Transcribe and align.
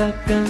takkan 0.00 0.49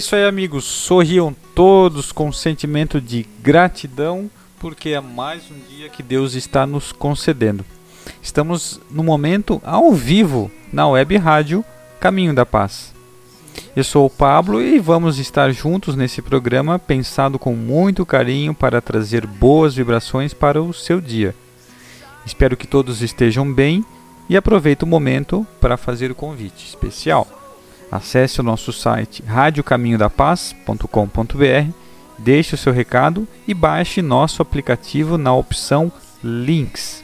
Isso 0.00 0.16
aí, 0.16 0.24
amigos. 0.24 0.64
Sorriam 0.64 1.36
todos 1.54 2.10
com 2.10 2.32
sentimento 2.32 3.02
de 3.02 3.26
gratidão, 3.42 4.30
porque 4.58 4.90
é 4.90 5.00
mais 5.00 5.42
um 5.50 5.76
dia 5.76 5.90
que 5.90 6.02
Deus 6.02 6.32
está 6.32 6.66
nos 6.66 6.90
concedendo. 6.90 7.62
Estamos 8.22 8.80
no 8.90 9.04
momento 9.04 9.60
ao 9.62 9.92
vivo 9.92 10.50
na 10.72 10.88
web 10.88 11.18
rádio 11.18 11.62
Caminho 12.00 12.34
da 12.34 12.46
Paz. 12.46 12.94
Eu 13.76 13.84
sou 13.84 14.06
o 14.06 14.10
Pablo 14.10 14.62
e 14.62 14.78
vamos 14.78 15.18
estar 15.18 15.52
juntos 15.52 15.94
nesse 15.94 16.22
programa 16.22 16.78
pensado 16.78 17.38
com 17.38 17.54
muito 17.54 18.06
carinho 18.06 18.54
para 18.54 18.80
trazer 18.80 19.26
boas 19.26 19.74
vibrações 19.74 20.32
para 20.32 20.62
o 20.62 20.72
seu 20.72 20.98
dia. 20.98 21.34
Espero 22.24 22.56
que 22.56 22.66
todos 22.66 23.02
estejam 23.02 23.52
bem 23.52 23.84
e 24.30 24.36
aproveite 24.36 24.82
o 24.82 24.86
momento 24.86 25.46
para 25.60 25.76
fazer 25.76 26.10
o 26.10 26.14
convite 26.14 26.66
especial. 26.66 27.39
Acesse 27.90 28.40
o 28.40 28.44
nosso 28.44 28.72
site 28.72 29.24
radiocaminhodapaz.com.br, 29.26 31.72
deixe 32.18 32.54
o 32.54 32.58
seu 32.58 32.72
recado 32.72 33.26
e 33.48 33.54
baixe 33.54 34.00
nosso 34.00 34.40
aplicativo 34.40 35.18
na 35.18 35.34
opção 35.34 35.90
Links. 36.22 37.02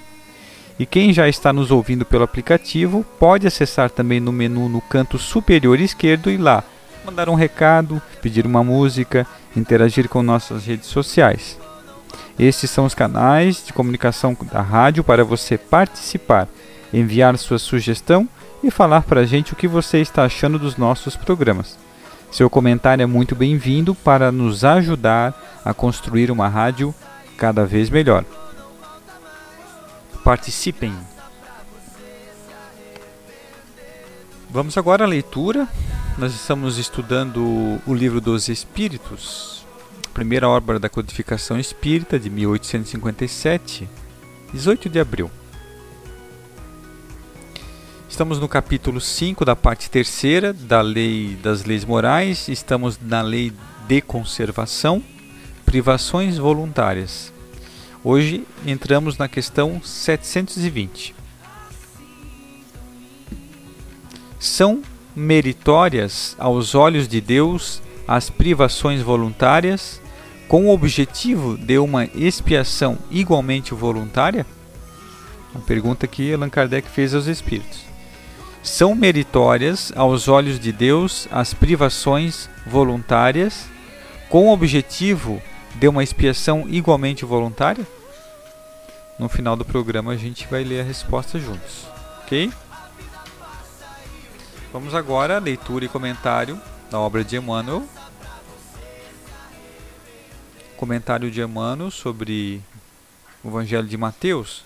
E 0.79 0.87
quem 0.87 1.13
já 1.13 1.29
está 1.29 1.53
nos 1.53 1.71
ouvindo 1.71 2.05
pelo 2.05 2.25
aplicativo 2.25 3.05
pode 3.19 3.47
acessar 3.47 3.91
também 3.91 4.21
no 4.21 4.31
menu 4.31 4.69
no 4.69 4.81
canto 4.81 5.19
superior 5.19 5.81
esquerdo 5.81 6.31
e 6.31 6.37
lá 6.37 6.63
mandar 7.05 7.29
um 7.29 7.35
recado, 7.35 8.03
pedir 8.21 8.45
uma 8.45 8.65
música, 8.65 9.27
interagir 9.57 10.09
com 10.09 10.23
nossas 10.23 10.67
redes 10.67 10.89
sociais. 10.89 11.59
Estes 12.39 12.71
são 12.71 12.85
os 12.85 12.95
canais 12.95 13.65
de 13.65 13.73
comunicação 13.73 14.37
da 14.53 14.61
rádio 14.61 15.05
para 15.05 15.25
você 15.25 15.57
participar, 15.57 16.49
enviar 16.93 17.39
sua 17.39 17.59
sugestão 17.59 18.29
e 18.63 18.71
falar 18.71 19.03
para 19.03 19.21
a 19.21 19.27
gente 19.27 19.53
o 19.53 19.57
que 19.57 19.69
você 19.69 20.01
está 20.01 20.25
achando 20.25 20.59
dos 20.59 20.77
nossos 20.77 21.17
programas. 21.17 21.79
Seu 22.31 22.51
comentário 22.51 23.03
é 23.03 23.07
muito 23.07 23.35
bem-vindo 23.35 23.95
para 23.95 24.33
nos 24.33 24.65
ajudar 24.65 25.61
a 25.65 25.73
construir 25.73 26.31
uma 26.31 26.49
rádio 26.49 26.95
cada 27.37 27.65
vez 27.65 27.89
melhor. 27.89 28.25
Participem! 30.25 30.93
Vamos 34.51 34.77
agora 34.79 35.05
à 35.05 35.07
leitura. 35.07 35.69
Nós 36.19 36.35
estamos 36.35 36.79
estudando 36.79 37.79
o 37.87 37.95
livro 37.95 38.21
dos 38.21 38.49
Espíritos, 38.49 39.65
primeira 40.15 40.49
obra 40.49 40.79
da 40.79 40.89
codificação 40.89 41.59
espírita 41.59 42.19
de 42.19 42.31
1857, 42.31 43.89
18 44.53 44.89
de 44.89 44.99
abril. 44.99 45.31
Estamos 48.17 48.41
no 48.41 48.49
capítulo 48.49 48.99
5 48.99 49.45
da 49.45 49.55
parte 49.55 49.91
terceira 49.91 50.51
da 50.51 50.81
Lei 50.81 51.37
das 51.43 51.67
Leis 51.67 51.85
Morais, 51.85 52.49
estamos 52.49 52.99
na 52.99 53.21
Lei 53.21 53.53
de 53.87 54.01
Conservação, 54.01 55.03
privações 55.67 56.39
voluntárias. 56.39 57.31
Hoje 58.03 58.47
entramos 58.67 59.19
na 59.19 59.29
questão 59.29 59.83
720. 59.85 61.15
São 64.39 64.81
meritórias 65.15 66.35
aos 66.39 66.75
olhos 66.75 67.07
de 67.07 67.21
Deus 67.21 67.83
as 68.09 68.31
privações 68.31 69.03
voluntárias 69.03 70.01
com 70.49 70.69
o 70.69 70.73
objetivo 70.73 71.59
de 71.59 71.77
uma 71.77 72.07
expiação 72.15 72.97
igualmente 73.11 73.75
voluntária? 73.75 74.47
Uma 75.55 75.63
pergunta 75.63 76.07
que 76.07 76.33
Allan 76.33 76.49
Kardec 76.49 76.89
fez 76.89 77.15
aos 77.15 77.27
espíritos. 77.27 77.96
São 78.67 78.97
meritórias 78.97 79.93
aos 79.95 80.27
olhos 80.27 80.59
de 80.59 80.73
Deus 80.73 81.29
as 81.31 81.55
privações 81.55 82.51
voluntárias 82.67 83.69
com 84.29 84.49
o 84.49 84.53
objetivo 84.53 85.41
de 85.77 85.87
uma 85.87 86.03
expiação 86.03 86.67
igualmente 86.69 87.25
voluntária? 87.25 87.87
No 89.21 89.29
final 89.29 89.55
do 89.55 89.65
programa 89.65 90.13
a 90.13 90.17
gente 90.17 90.49
vai 90.49 90.65
ler 90.65 90.81
a 90.81 90.85
resposta 90.85 91.39
juntos, 91.39 91.87
ok? 92.23 92.53
Vamos 94.73 94.97
agora 94.97 95.37
à 95.37 95.39
leitura 95.39 95.85
e 95.85 95.89
comentário 95.89 96.61
da 96.91 96.99
obra 96.99 97.23
de 97.23 97.37
Emmanuel. 97.37 97.87
Comentário 100.77 101.31
de 101.31 101.41
Emmanuel 101.41 101.93
sobre 101.93 102.61
o 103.45 103.49
Evangelho 103.49 103.87
de 103.87 103.97
Mateus. 103.97 104.65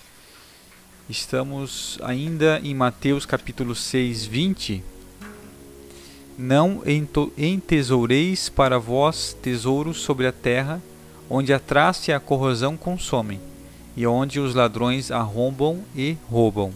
Estamos 1.11 1.99
ainda 2.05 2.61
em 2.63 2.73
Mateus 2.73 3.27
capítulo 3.27 3.75
6, 3.75 4.27
20. 4.27 4.81
Não 6.39 6.85
entesoureis 7.37 8.49
para 8.49 8.79
vós 8.79 9.37
tesouros 9.43 9.97
sobre 9.97 10.29
a 10.29 10.31
terra, 10.31 10.81
onde 11.29 11.53
a 11.53 11.59
traça 11.59 12.13
e 12.13 12.15
a 12.15 12.21
corrosão 12.21 12.77
consomem, 12.77 13.41
e 13.97 14.07
onde 14.07 14.39
os 14.39 14.55
ladrões 14.55 15.11
arrombam 15.11 15.83
e 15.97 16.17
roubam. 16.31 16.73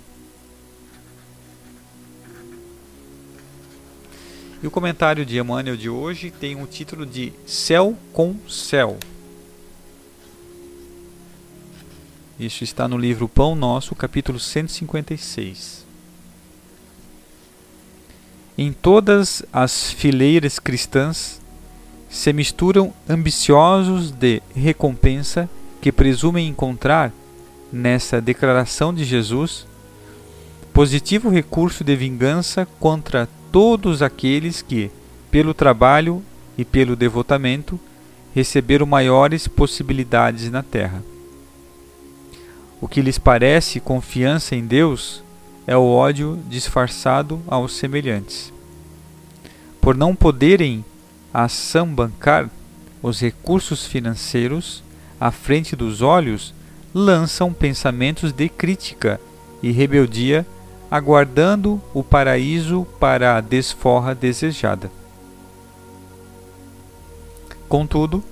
E 4.60 4.66
o 4.66 4.70
comentário 4.70 5.24
de 5.24 5.38
Emmanuel 5.38 5.76
de 5.76 5.88
hoje 5.88 6.32
tem 6.32 6.60
o 6.60 6.66
título 6.66 7.06
de 7.06 7.32
Céu 7.46 7.96
com 8.12 8.34
Céu. 8.48 8.98
Isso 12.38 12.64
está 12.64 12.88
no 12.88 12.98
livro 12.98 13.28
Pão 13.28 13.54
Nosso, 13.54 13.94
capítulo 13.94 14.40
156. 14.40 15.86
Em 18.58 18.72
todas 18.72 19.44
as 19.52 19.92
fileiras 19.92 20.58
cristãs 20.58 21.40
se 22.10 22.32
misturam 22.32 22.92
ambiciosos 23.08 24.10
de 24.10 24.42
recompensa 24.52 25.48
que 25.80 25.92
presumem 25.92 26.48
encontrar 26.48 27.12
nessa 27.72 28.20
declaração 28.20 28.92
de 28.92 29.04
Jesus 29.04 29.64
positivo 30.72 31.28
recurso 31.28 31.84
de 31.84 31.94
vingança 31.94 32.66
contra 32.80 33.28
todos 33.52 34.02
aqueles 34.02 34.60
que, 34.60 34.90
pelo 35.30 35.54
trabalho 35.54 36.20
e 36.58 36.64
pelo 36.64 36.96
devotamento, 36.96 37.78
receberam 38.34 38.86
maiores 38.86 39.46
possibilidades 39.46 40.50
na 40.50 40.64
terra. 40.64 41.13
O 42.84 42.86
que 42.86 43.00
lhes 43.00 43.16
parece 43.16 43.80
confiança 43.80 44.54
em 44.54 44.62
Deus 44.62 45.24
é 45.66 45.74
o 45.74 45.86
ódio 45.86 46.38
disfarçado 46.50 47.40
aos 47.46 47.74
semelhantes. 47.74 48.52
Por 49.80 49.96
não 49.96 50.14
poderem 50.14 50.84
ação 51.32 51.86
bancar 51.86 52.50
os 53.02 53.22
recursos 53.22 53.86
financeiros 53.86 54.84
à 55.18 55.30
frente 55.30 55.74
dos 55.74 56.02
olhos, 56.02 56.52
lançam 56.92 57.54
pensamentos 57.54 58.34
de 58.34 58.50
crítica 58.50 59.18
e 59.62 59.70
rebeldia 59.70 60.46
aguardando 60.90 61.80
o 61.94 62.04
paraíso 62.04 62.86
para 63.00 63.38
a 63.38 63.40
desforra 63.40 64.14
desejada. 64.14 64.90
Contudo, 67.66 68.22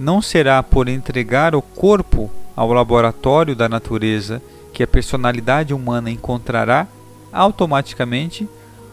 não 0.00 0.22
será 0.22 0.62
por 0.62 0.88
entregar 0.88 1.54
o 1.54 1.60
corpo 1.60 2.30
ao 2.58 2.72
laboratório 2.72 3.54
da 3.54 3.68
natureza 3.68 4.42
que 4.72 4.82
a 4.82 4.86
personalidade 4.86 5.72
humana 5.72 6.10
encontrará 6.10 6.88
automaticamente 7.32 8.48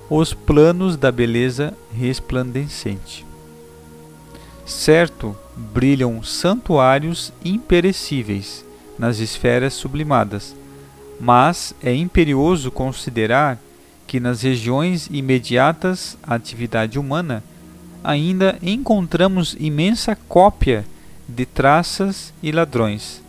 os 0.07 0.35
planos 0.35 0.95
da 0.95 1.11
beleza 1.11 1.73
resplandecente. 1.91 3.25
Certo, 4.67 5.35
brilham 5.55 6.21
santuários 6.21 7.33
imperecíveis 7.43 8.63
nas 8.99 9.17
esferas 9.17 9.73
sublimadas 9.73 10.55
mas 11.19 11.73
é 11.81 11.91
imperioso 11.95 12.69
considerar 12.69 13.57
que 14.05 14.19
nas 14.19 14.43
regiões 14.43 15.07
imediatas 15.09 16.15
à 16.21 16.35
atividade 16.35 16.99
humana 16.99 17.43
ainda 18.03 18.59
encontramos 18.61 19.55
imensa 19.59 20.15
cópia 20.27 20.85
de 21.27 21.47
traças 21.47 22.31
e 22.43 22.51
ladrões 22.51 23.24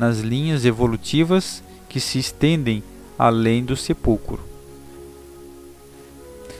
nas 0.00 0.20
linhas 0.20 0.64
evolutivas 0.64 1.62
que 1.86 2.00
se 2.00 2.18
estendem 2.18 2.82
além 3.18 3.62
do 3.62 3.76
sepulcro. 3.76 4.40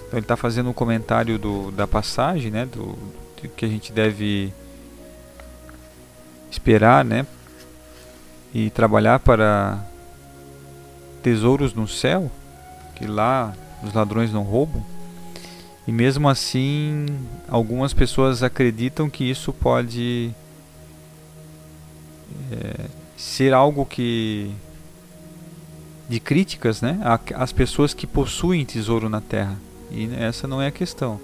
Então 0.06 0.18
ele 0.18 0.20
está 0.20 0.36
fazendo 0.36 0.68
um 0.68 0.74
comentário 0.74 1.38
do, 1.38 1.70
da 1.70 1.86
passagem, 1.86 2.50
né, 2.50 2.66
do, 2.66 2.98
do 3.40 3.48
que 3.56 3.64
a 3.64 3.68
gente 3.68 3.94
deve 3.94 4.52
esperar, 6.50 7.02
né, 7.02 7.26
e 8.52 8.68
trabalhar 8.68 9.18
para 9.20 9.82
tesouros 11.22 11.72
no 11.72 11.88
céu, 11.88 12.30
que 12.94 13.06
lá 13.06 13.54
os 13.82 13.94
ladrões 13.94 14.30
não 14.30 14.42
roubam. 14.42 14.84
E 15.86 15.92
mesmo 15.92 16.28
assim, 16.28 17.06
algumas 17.48 17.94
pessoas 17.94 18.42
acreditam 18.42 19.08
que 19.08 19.24
isso 19.24 19.50
pode 19.50 20.30
é, 22.52 22.99
ser 23.20 23.52
algo 23.52 23.84
que 23.84 24.50
de 26.08 26.18
críticas, 26.18 26.80
né, 26.80 26.98
às 27.34 27.52
pessoas 27.52 27.92
que 27.92 28.06
possuem 28.06 28.64
tesouro 28.64 29.08
na 29.08 29.20
terra. 29.20 29.56
E 29.90 30.10
essa 30.18 30.48
não 30.48 30.60
é 30.60 30.68
a 30.68 30.70
questão. 30.70 31.20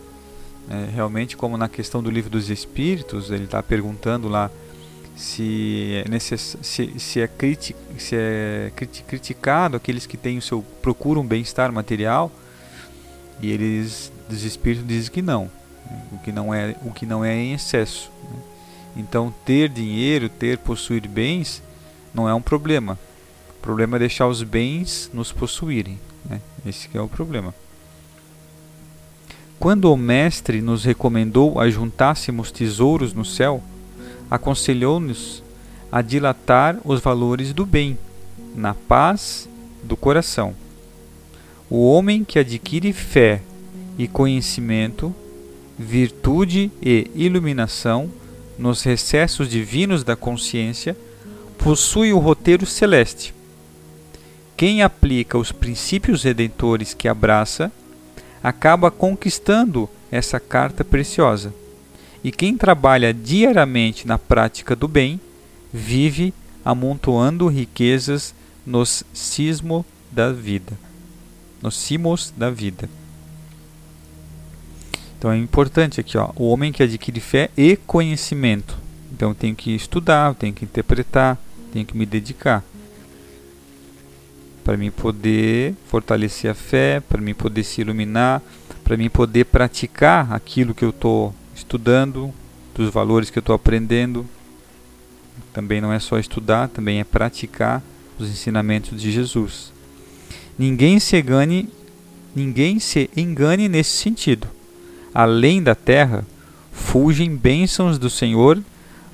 É, 0.69 0.91
realmente, 0.93 1.37
como 1.37 1.57
na 1.57 1.69
questão 1.69 2.03
do 2.03 2.11
livro 2.11 2.29
dos 2.29 2.51
Espíritos, 2.51 3.31
ele 3.31 3.45
está 3.45 3.63
perguntando 3.63 4.29
lá 4.29 4.51
se 5.17 6.03
é, 6.05 6.09
necess... 6.09 6.59
se, 6.61 7.01
se 7.01 7.21
é, 7.21 7.27
criti... 7.27 7.75
se 7.97 8.15
é 8.15 8.71
criticado 9.07 9.77
aqueles 9.77 10.05
que 10.05 10.19
têm 10.19 10.37
o 10.37 10.43
seu 10.43 10.63
procuram 10.83 11.27
bem-estar 11.27 11.73
material 11.73 12.31
e 13.41 13.51
eles 13.51 14.13
dos 14.29 14.45
espíritos 14.45 14.87
dizem 14.87 15.11
que 15.11 15.23
não 15.23 15.51
o 16.13 16.19
que 16.19 16.33
não 16.33 16.53
é 16.53 16.77
o 16.85 16.93
que 16.93 17.07
não 17.07 17.25
é 17.25 17.35
em 17.35 17.55
excesso 17.55 18.11
né? 18.25 18.43
então 18.97 19.33
ter 19.45 19.69
dinheiro 19.71 20.29
ter 20.29 20.59
possuir 20.59 21.09
bens 21.09 21.63
não 22.17 22.29
é 22.29 22.35
um 22.35 22.43
problema 22.43 22.99
o 23.51 23.63
problema 23.63 23.97
é 23.97 24.01
deixar 24.01 24.27
os 24.27 24.43
bens 24.43 25.11
nos 25.15 25.31
possuírem 25.31 26.01
né? 26.29 26.41
esse 26.65 26.89
é 26.93 27.01
o 27.01 27.09
problema 27.09 27.55
quando 29.61 29.93
o 29.93 29.97
mestre 29.97 30.61
nos 30.61 30.85
recomendou 30.85 31.61
ajuntássemos 31.61 32.51
tesouros 32.51 33.13
no 33.13 33.25
céu 33.25 33.63
aconselhou-nos 34.31 35.43
a 35.91 36.03
dilatar 36.03 36.79
os 36.85 37.01
valores 37.01 37.53
do 37.53 37.65
bem, 37.65 37.99
na 38.55 38.75
paz 38.75 39.49
do 39.83 39.97
coração. 39.97 40.55
O 41.71 41.91
homem 41.91 42.25
que 42.25 42.39
adquire 42.39 42.93
fé 42.93 43.41
e 43.99 44.07
conhecimento, 44.07 45.15
virtude 45.79 46.71
e 46.83 47.11
iluminação 47.15 48.11
nos 48.59 48.83
recessos 48.83 49.49
divinos 49.49 50.03
da 50.05 50.17
consciência, 50.17 50.97
possui 51.59 52.13
o 52.13 52.19
roteiro 52.19 52.67
celeste. 52.67 53.35
Quem 54.57 54.83
aplica 54.83 55.37
os 55.37 55.53
princípios 55.53 56.23
redentores 56.23 56.95
que 56.95 57.09
abraça, 57.09 57.71
acaba 58.43 58.91
conquistando 58.91 59.89
essa 60.11 60.41
carta 60.41 60.85
preciosa. 60.85 61.53
E 62.23 62.31
quem 62.31 62.57
trabalha 62.57 63.13
diariamente 63.13 64.07
na 64.07 64.19
prática 64.19 64.75
do 64.75 64.89
bem, 64.89 65.21
vive 65.73 66.33
amontoando 66.65 67.49
riquezas 67.49 68.35
nos 68.65 69.05
cismo 69.13 69.85
da 70.11 70.33
vida. 70.33 70.73
Nos 71.63 71.77
cimos 71.77 72.33
da 72.37 72.51
vida. 72.51 72.89
Então 75.19 75.31
é 75.31 75.37
importante 75.37 76.01
aqui, 76.01 76.19
ó, 76.19 76.31
o 76.37 76.49
homem 76.49 76.73
que 76.73 76.83
adquire 76.83 77.21
fé 77.21 77.51
e 77.57 77.77
conhecimento. 77.77 78.77
Então 79.13 79.35
tenho 79.35 79.55
que 79.55 79.75
estudar, 79.75 80.35
tenho 80.35 80.53
que 80.53 80.65
interpretar, 80.65 81.39
tenho 81.77 81.85
que 81.87 81.97
me 81.97 82.07
dedicar 82.07 82.65
para 84.65 84.79
mim 84.79 84.91
poder 84.91 85.75
fortalecer 85.89 86.51
a 86.51 86.55
fé, 86.55 87.01
para 87.01 87.21
mim 87.21 87.35
poder 87.35 87.63
se 87.63 87.83
iluminar, 87.83 88.43
para 88.83 88.97
mim 88.97 89.11
poder 89.11 89.45
praticar 89.45 90.33
aquilo 90.33 90.75
que 90.75 90.85
eu 90.85 90.91
estou 90.91 91.35
estudando, 91.55 92.33
dos 92.75 92.91
valores 92.91 93.29
que 93.29 93.39
eu 93.39 93.41
estou 93.41 93.55
aprendendo. 93.55 94.27
Também 95.53 95.81
não 95.81 95.93
é 95.93 96.01
só 96.01 96.19
estudar, 96.19 96.69
também 96.69 96.99
é 96.99 97.05
praticar 97.05 97.81
os 98.19 98.29
ensinamentos 98.29 99.01
de 99.01 99.13
Jesus. 99.13 99.71
Ninguém 100.59 100.99
se 100.99 101.17
engane, 101.17 101.69
ninguém 102.35 102.81
se 102.81 103.09
engane 103.17 103.69
nesse 103.69 103.99
sentido. 103.99 104.49
Além 105.15 105.63
da 105.63 105.75
terra, 105.75 106.27
fulgem 106.73 107.37
bênçãos 107.37 107.99
do 107.99 108.11
Senhor 108.11 108.61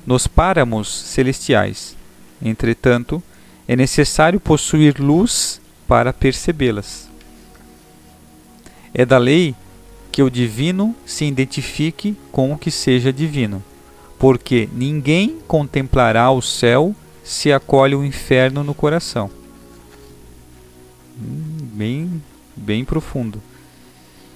nos 0.03 0.25
páramos 0.25 0.87
celestiais. 0.87 1.95
Entretanto, 2.43 3.23
é 3.65 3.75
necessário 3.75 4.39
possuir 4.39 4.99
luz 4.99 5.61
para 5.87 6.11
percebê-las. 6.11 7.09
É 8.93 9.05
da 9.05 9.17
lei 9.17 9.55
que 10.11 10.21
o 10.21 10.29
divino 10.29 10.93
se 11.05 11.25
identifique 11.25 12.15
com 12.31 12.51
o 12.51 12.57
que 12.57 12.69
seja 12.69 13.13
divino, 13.13 13.63
porque 14.19 14.67
ninguém 14.73 15.39
contemplará 15.47 16.29
o 16.29 16.41
céu 16.41 16.93
se 17.23 17.51
acolhe 17.51 17.95
o 17.95 18.03
inferno 18.03 18.63
no 18.63 18.73
coração. 18.73 19.31
Hum, 21.17 21.67
bem, 21.73 22.21
bem 22.55 22.83
profundo. 22.83 23.41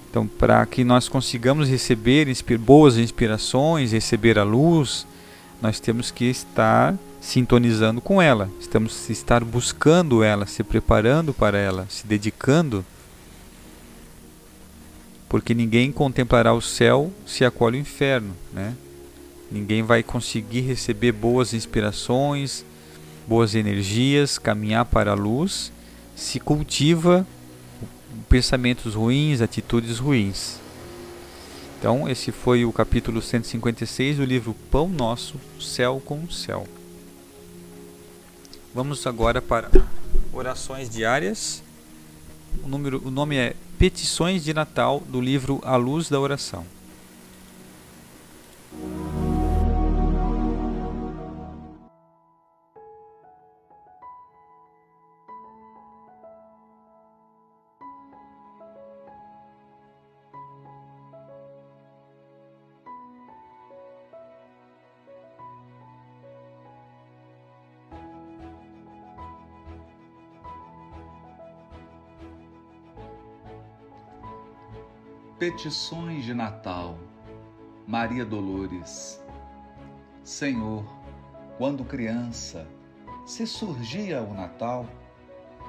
Então, 0.09 0.25
para 0.25 0.65
que 0.65 0.83
nós 0.83 1.09
consigamos 1.09 1.69
receber 1.69 2.27
boas 2.59 2.97
inspirações, 2.97 3.91
receber 3.91 4.39
a 4.39 4.43
luz, 4.43 5.05
nós 5.61 5.79
temos 5.79 6.09
que 6.09 6.25
estar 6.25 6.95
sintonizando 7.27 7.99
com 7.99 8.21
ela, 8.21 8.49
estamos 8.57 9.09
estar 9.09 9.43
buscando 9.43 10.23
ela, 10.23 10.47
se 10.47 10.63
preparando 10.63 11.33
para 11.33 11.57
ela, 11.57 11.85
se 11.89 12.07
dedicando 12.07 12.85
porque 15.27 15.53
ninguém 15.53 15.91
contemplará 15.91 16.53
o 16.53 16.61
céu 16.61 17.11
se 17.25 17.43
acolhe 17.43 17.77
o 17.77 17.81
inferno, 17.81 18.33
né? 18.53 18.73
Ninguém 19.51 19.83
vai 19.83 20.03
conseguir 20.03 20.61
receber 20.61 21.11
boas 21.11 21.53
inspirações, 21.53 22.63
boas 23.27 23.55
energias, 23.55 24.37
caminhar 24.37 24.85
para 24.85 25.11
a 25.11 25.13
luz, 25.13 25.69
se 26.15 26.39
cultiva 26.39 27.27
pensamentos 28.29 28.95
ruins, 28.95 29.41
atitudes 29.41 29.99
ruins. 29.99 30.61
Então, 31.77 32.07
esse 32.07 32.31
foi 32.31 32.63
o 32.63 32.71
capítulo 32.71 33.21
156 33.21 34.15
do 34.15 34.23
livro 34.23 34.55
Pão 34.71 34.87
Nosso, 34.87 35.35
Céu 35.59 36.01
com 36.05 36.29
Céu. 36.31 36.65
Vamos 38.77 39.07
agora 39.07 39.41
para 39.41 39.71
orações 40.31 40.87
diárias. 40.87 41.63
O, 42.63 42.67
número, 42.67 43.01
o 43.03 43.09
nome 43.09 43.35
é 43.35 43.55
Petições 43.79 44.43
de 44.43 44.53
Natal 44.53 45.01
do 45.09 45.19
livro 45.19 45.59
A 45.63 45.75
Luz 45.75 46.09
da 46.09 46.19
Oração. 46.19 46.63
Petições 75.49 76.25
de 76.25 76.33
Natal. 76.33 76.97
Maria 77.87 78.25
Dolores. 78.25 79.23
Senhor, 80.21 80.83
quando 81.57 81.85
criança, 81.85 82.67
se 83.25 83.47
surgia 83.47 84.21
o 84.21 84.33
Natal, 84.33 84.85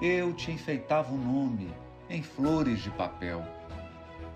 eu 0.03 0.33
te 0.33 0.51
enfeitava 0.51 1.15
o 1.15 1.17
nome 1.17 1.73
em 2.11 2.25
flores 2.25 2.81
de 2.81 2.91
papel 2.91 3.41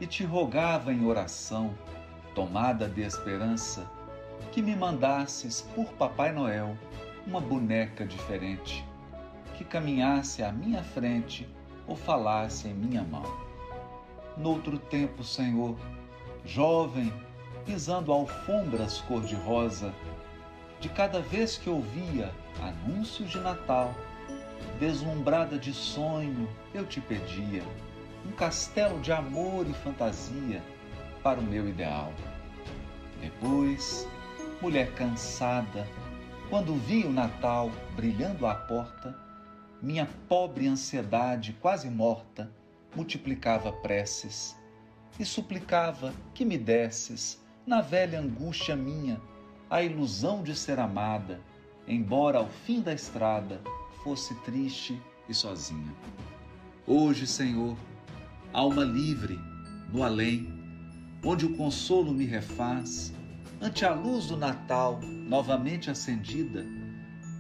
e 0.01 0.07
te 0.07 0.23
rogava 0.23 0.93
em 0.93 1.05
oração, 1.05 1.75
tomada 2.37 2.89
de 2.89 3.01
esperança, 3.01 3.91
que 4.53 4.63
me 4.63 4.77
mandasses 4.77 5.63
por 5.75 5.87
Papai 5.95 6.31
Noel 6.31 6.79
uma 7.27 7.41
boneca 7.41 8.07
diferente, 8.07 8.87
que 9.57 9.65
caminhasse 9.65 10.41
à 10.45 10.53
minha 10.53 10.85
frente 10.85 11.49
ou 11.85 11.97
falasse 11.97 12.69
em 12.69 12.75
minha 12.75 13.03
mão 13.03 13.52
noutro 14.37 14.79
tempo, 14.79 15.23
Senhor, 15.23 15.77
jovem, 16.45 17.13
pisando 17.65 18.13
alfombras 18.13 19.01
cor-de-rosa, 19.03 19.95
de 20.81 20.89
cada 20.89 21.21
vez 21.21 21.57
que 21.57 21.71
ouvia 21.71 22.33
anúncios 22.61 23.31
de 23.31 23.39
Natal, 23.39 23.95
deslumbrada 24.81 25.59
de 25.59 25.73
sonho, 25.73 26.49
eu 26.75 26.85
te 26.85 27.01
pedia 27.01 27.63
um 28.27 28.33
castelo 28.33 29.01
de 29.01 29.13
amor 29.13 29.67
e 29.69 29.73
fantasia 29.73 30.63
para 31.23 31.39
o 31.39 31.43
meu 31.43 31.69
ideal. 31.69 32.13
Depois, 33.21 34.09
mulher 34.61 34.93
cansada, 34.95 35.87
quando 36.51 36.75
vi 36.75 37.05
o 37.05 37.13
Natal 37.13 37.71
brilhando 37.95 38.47
à 38.47 38.55
porta, 38.55 39.17
minha 39.81 40.09
pobre 40.29 40.67
ansiedade 40.67 41.57
quase 41.61 41.89
morta 41.89 42.51
multiplicava 42.95 43.73
preces 43.73 44.57
e 45.19 45.25
suplicava 45.25 46.13
que 46.35 46.45
me 46.45 46.59
desses, 46.59 47.41
na 47.67 47.81
velha 47.81 48.21
angústia 48.21 48.75
minha, 48.75 49.21
a 49.71 49.83
ilusão 49.83 50.43
de 50.43 50.55
ser 50.55 50.79
amada, 50.79 51.41
embora 51.87 52.39
ao 52.39 52.49
fim 52.49 52.81
da 52.81 52.93
estrada 52.93 53.61
fosse 54.03 54.35
triste 54.43 55.01
e 55.29 55.35
sozinha. 55.35 55.95
Hoje, 56.87 57.27
Senhor, 57.27 57.77
alma 58.53 58.85
livre, 58.85 59.39
no 59.93 60.03
além, 60.03 60.53
onde 61.25 61.47
o 61.47 61.57
consolo 61.57 62.13
me 62.13 62.25
refaz, 62.25 63.13
ante 63.61 63.85
a 63.85 63.95
luz 63.95 64.27
do 64.27 64.37
Natal 64.37 65.01
novamente 65.01 65.91
acendida, 65.91 66.67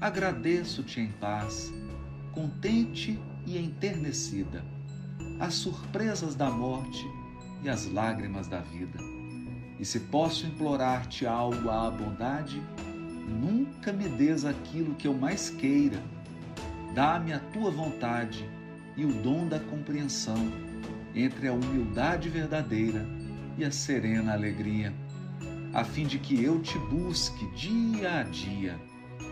agradeço-te 0.01 1.01
em 1.01 1.11
paz, 1.13 1.73
contente 2.33 3.19
e 3.45 3.59
enternecida 3.59 4.65
as 5.43 5.55
surpresas 5.55 6.37
da 6.37 6.49
morte 6.49 7.05
e 7.65 7.69
as 7.69 7.91
lágrimas 7.91 8.47
da 8.47 8.61
vida. 8.61 8.97
E 9.77 9.85
se 9.85 9.99
posso 9.99 10.47
implorar-te 10.47 11.27
algo 11.27 11.69
à 11.69 11.91
bondade, 11.91 12.63
nunca 13.29 13.93
me 13.93 14.09
des 14.09 14.45
aquilo 14.45 14.95
que 14.95 15.09
eu 15.09 15.15
mais 15.15 15.51
queira. 15.51 16.01
Dá-me 16.95 17.33
a 17.33 17.41
tua 17.41 17.73
vontade 17.73 18.49
e 18.97 19.05
o 19.05 19.13
dom 19.21 19.49
da 19.49 19.59
compreensão 19.59 20.39
entre 21.13 21.49
a 21.49 21.53
humildade 21.53 22.29
verdadeira 22.29 23.05
e 23.59 23.65
a 23.65 23.73
serena 23.73 24.35
alegria, 24.35 24.95
a 25.75 25.83
fim 25.83 26.07
de 26.07 26.21
que 26.21 26.41
eu 26.41 26.61
te 26.61 26.79
busque 26.79 27.51
dia 27.51 28.21
a 28.21 28.23
dia, 28.23 28.79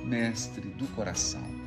mestre 0.05 0.71
do 0.71 0.88
coração. 0.88 1.60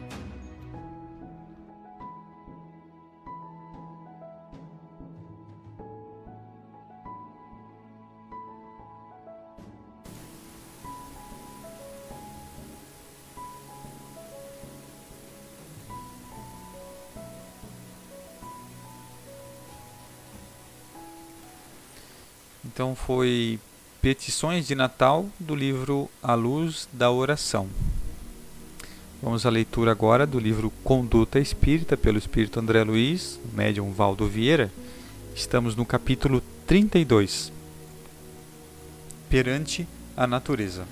Então 22.74 22.96
foi 22.96 23.60
Petições 24.02 24.66
de 24.66 24.74
Natal 24.74 25.30
do 25.40 25.54
livro 25.54 26.10
A 26.24 26.34
Luz 26.34 26.90
da 26.92 27.12
Oração. 27.12 27.70
Vamos 29.22 29.46
à 29.46 29.50
leitura 29.52 29.92
agora 29.92 30.26
do 30.26 30.40
livro 30.40 30.74
Conduta 30.84 31.40
Espírita, 31.40 31.96
pelo 31.96 32.18
Espírito 32.18 32.60
André 32.60 32.84
Luiz, 32.84 33.40
médium 33.54 33.92
Valdo 33.92 34.28
Vieira. 34.28 34.72
Estamos 35.36 35.76
no 35.76 35.86
capítulo 35.86 36.42
32. 36.66 37.54
Perante 39.30 39.88
a 40.18 40.26
natureza. 40.26 40.88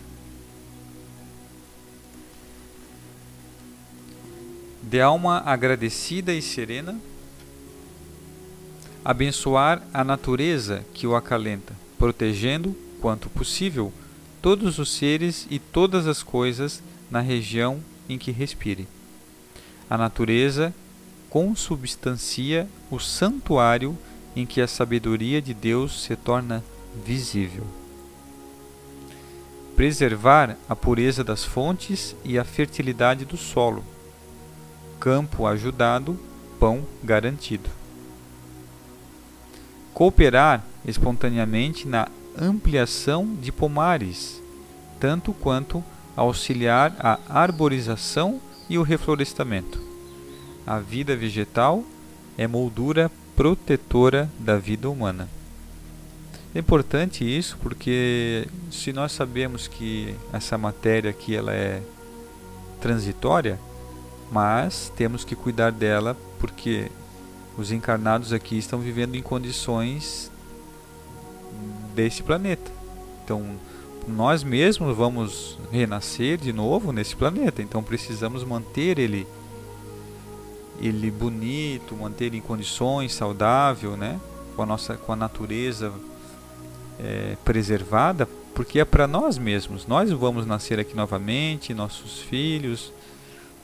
De 4.83 5.01
alma 5.01 5.39
agradecida 5.39 6.31
e 6.31 6.43
serena, 6.43 6.95
abençoar 9.03 9.81
a 9.93 10.03
natureza 10.03 10.85
que 10.93 11.07
o 11.07 11.15
acalenta, 11.15 11.73
protegendo, 11.97 12.75
quanto 13.01 13.29
possível, 13.29 13.91
todos 14.41 14.77
os 14.79 14.91
seres 14.91 15.47
e 15.49 15.57
todas 15.59 16.07
as 16.07 16.21
coisas 16.21 16.81
na 17.09 17.19
região 17.19 17.79
em 18.07 18.17
que 18.17 18.31
respire. 18.31 18.87
A 19.89 19.97
natureza 19.97 20.73
consubstancia 21.29 22.67
o 22.89 22.99
santuário 22.99 23.97
em 24.35 24.45
que 24.45 24.61
a 24.61 24.67
sabedoria 24.67 25.41
de 25.41 25.53
Deus 25.53 26.03
se 26.03 26.15
torna 26.15 26.63
visível. 27.05 27.65
Preservar 29.75 30.57
a 30.69 30.75
pureza 30.75 31.23
das 31.23 31.43
fontes 31.43 32.15
e 32.23 32.37
a 32.37 32.43
fertilidade 32.43 33.25
do 33.25 33.35
solo. 33.35 33.83
Campo 34.99 35.47
ajudado, 35.47 36.19
pão 36.59 36.85
garantido 37.03 37.80
cooperar 39.93 40.63
espontaneamente 40.85 41.87
na 41.87 42.07
ampliação 42.39 43.35
de 43.41 43.51
pomares, 43.51 44.41
tanto 44.99 45.33
quanto 45.33 45.83
auxiliar 46.15 46.95
a 46.99 47.19
arborização 47.27 48.39
e 48.69 48.77
o 48.77 48.83
reflorestamento. 48.83 49.81
A 50.65 50.79
vida 50.79 51.15
vegetal 51.15 51.83
é 52.37 52.47
moldura 52.47 53.11
protetora 53.35 54.29
da 54.39 54.57
vida 54.57 54.89
humana. 54.89 55.27
É 56.53 56.59
importante 56.59 57.23
isso 57.23 57.57
porque 57.61 58.47
se 58.69 58.91
nós 58.91 59.13
sabemos 59.13 59.67
que 59.67 60.15
essa 60.33 60.57
matéria 60.57 61.09
aqui 61.09 61.35
ela 61.35 61.53
é 61.53 61.81
transitória, 62.81 63.57
mas 64.31 64.91
temos 64.95 65.23
que 65.23 65.35
cuidar 65.35 65.71
dela 65.71 66.15
porque 66.39 66.91
os 67.57 67.71
encarnados 67.71 68.31
aqui 68.33 68.57
estão 68.57 68.79
vivendo 68.79 69.15
em 69.15 69.21
condições 69.21 70.31
desse 71.93 72.23
planeta. 72.23 72.71
Então, 73.23 73.43
nós 74.07 74.43
mesmos 74.43 74.95
vamos 74.95 75.59
renascer 75.71 76.37
de 76.37 76.51
novo 76.51 76.91
nesse 76.91 77.15
planeta, 77.15 77.61
então 77.61 77.83
precisamos 77.83 78.43
manter 78.43 78.97
ele 78.97 79.27
ele 80.79 81.11
bonito, 81.11 81.95
manter 81.95 82.25
ele 82.25 82.37
em 82.37 82.41
condições 82.41 83.13
saudável, 83.13 83.95
né? 83.95 84.19
Com 84.55 84.63
a 84.63 84.65
nossa 84.65 84.95
com 84.95 85.13
a 85.13 85.15
natureza 85.15 85.93
é, 86.99 87.37
preservada, 87.45 88.27
porque 88.55 88.79
é 88.79 88.85
para 88.85 89.05
nós 89.05 89.37
mesmos. 89.37 89.85
Nós 89.85 90.11
vamos 90.11 90.47
nascer 90.47 90.79
aqui 90.79 90.95
novamente, 90.95 91.71
nossos 91.71 92.19
filhos, 92.19 92.91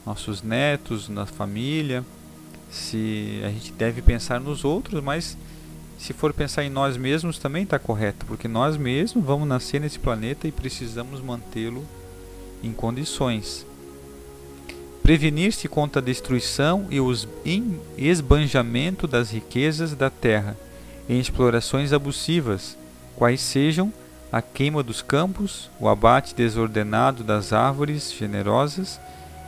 nossos 0.05 0.43
netos, 0.43 1.09
na 1.09 1.25
família 1.25 2.05
se 2.69 3.41
a 3.45 3.49
gente 3.49 3.71
deve 3.73 4.01
pensar 4.01 4.39
nos 4.39 4.63
outros, 4.65 5.01
mas 5.01 5.37
se 5.97 6.13
for 6.13 6.33
pensar 6.33 6.63
em 6.63 6.69
nós 6.69 6.95
mesmos, 6.95 7.39
também 7.39 7.63
está 7.63 7.79
correto, 7.79 8.25
porque 8.25 8.47
nós 8.47 8.77
mesmos 8.77 9.25
vamos 9.25 9.47
nascer 9.47 9.81
nesse 9.81 9.97
planeta 9.97 10.47
e 10.47 10.51
precisamos 10.51 11.21
mantê-lo 11.21 11.83
em 12.63 12.71
condições. 12.71 13.65
Prevenir-se 15.01 15.67
contra 15.67 16.01
a 16.01 16.05
destruição 16.05 16.85
e 16.89 16.99
o 16.99 17.11
esbanjamento 17.97 19.07
das 19.07 19.31
riquezas 19.31 19.95
da 19.95 20.09
terra 20.09 20.57
em 21.09 21.19
explorações 21.19 21.93
abusivas, 21.93 22.77
quais 23.15 23.39
sejam 23.41 23.91
a 24.31 24.41
queima 24.41 24.83
dos 24.83 25.01
campos, 25.01 25.71
o 25.79 25.87
abate 25.87 26.35
desordenado 26.35 27.23
das 27.23 27.53
árvores 27.53 28.11
generosas 28.11 28.99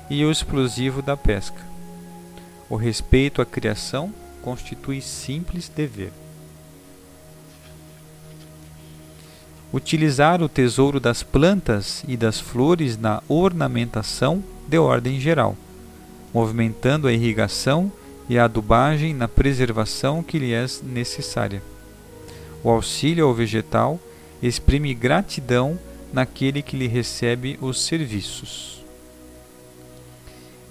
e 0.09 0.23
o 0.23 0.31
explosivo 0.31 1.01
da 1.01 1.17
pesca. 1.17 1.68
O 2.69 2.75
respeito 2.75 3.41
à 3.41 3.45
criação 3.45 4.13
constitui 4.43 5.01
simples 5.01 5.67
dever. 5.67 6.11
Utilizar 9.73 10.41
o 10.41 10.49
tesouro 10.49 10.99
das 10.99 11.23
plantas 11.23 12.03
e 12.07 12.15
das 12.15 12.39
flores 12.39 12.97
na 12.97 13.21
ornamentação 13.27 14.43
de 14.67 14.77
ordem 14.77 15.19
geral, 15.19 15.55
movimentando 16.33 17.07
a 17.07 17.13
irrigação 17.13 17.91
e 18.29 18.37
a 18.37 18.45
adubagem 18.45 19.13
na 19.13 19.27
preservação 19.27 20.21
que 20.21 20.37
lhe 20.37 20.53
é 20.53 20.65
necessária. 20.83 21.61
O 22.63 22.69
auxílio 22.69 23.25
ao 23.25 23.33
vegetal 23.33 23.99
exprime 24.41 24.93
gratidão 24.93 25.79
naquele 26.13 26.61
que 26.61 26.77
lhe 26.77 26.87
recebe 26.87 27.57
os 27.61 27.83
serviços. 27.83 28.78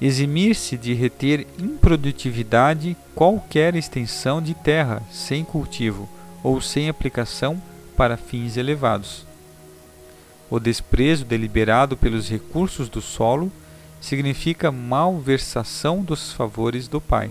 Eximir-se 0.00 0.76
de 0.76 0.94
reter 0.94 1.46
improdutividade 1.58 2.96
qualquer 3.14 3.74
extensão 3.74 4.40
de 4.40 4.54
terra 4.54 5.02
sem 5.10 5.44
cultivo 5.44 6.08
ou 6.42 6.60
sem 6.60 6.88
aplicação 6.88 7.60
para 7.96 8.16
fins 8.16 8.56
elevados. 8.56 9.26
O 10.48 10.60
desprezo 10.60 11.24
deliberado 11.24 11.96
pelos 11.96 12.28
recursos 12.28 12.88
do 12.88 13.02
solo 13.02 13.50
significa 14.00 14.70
malversação 14.70 16.02
dos 16.02 16.32
favores 16.32 16.86
do 16.86 17.00
Pai. 17.00 17.28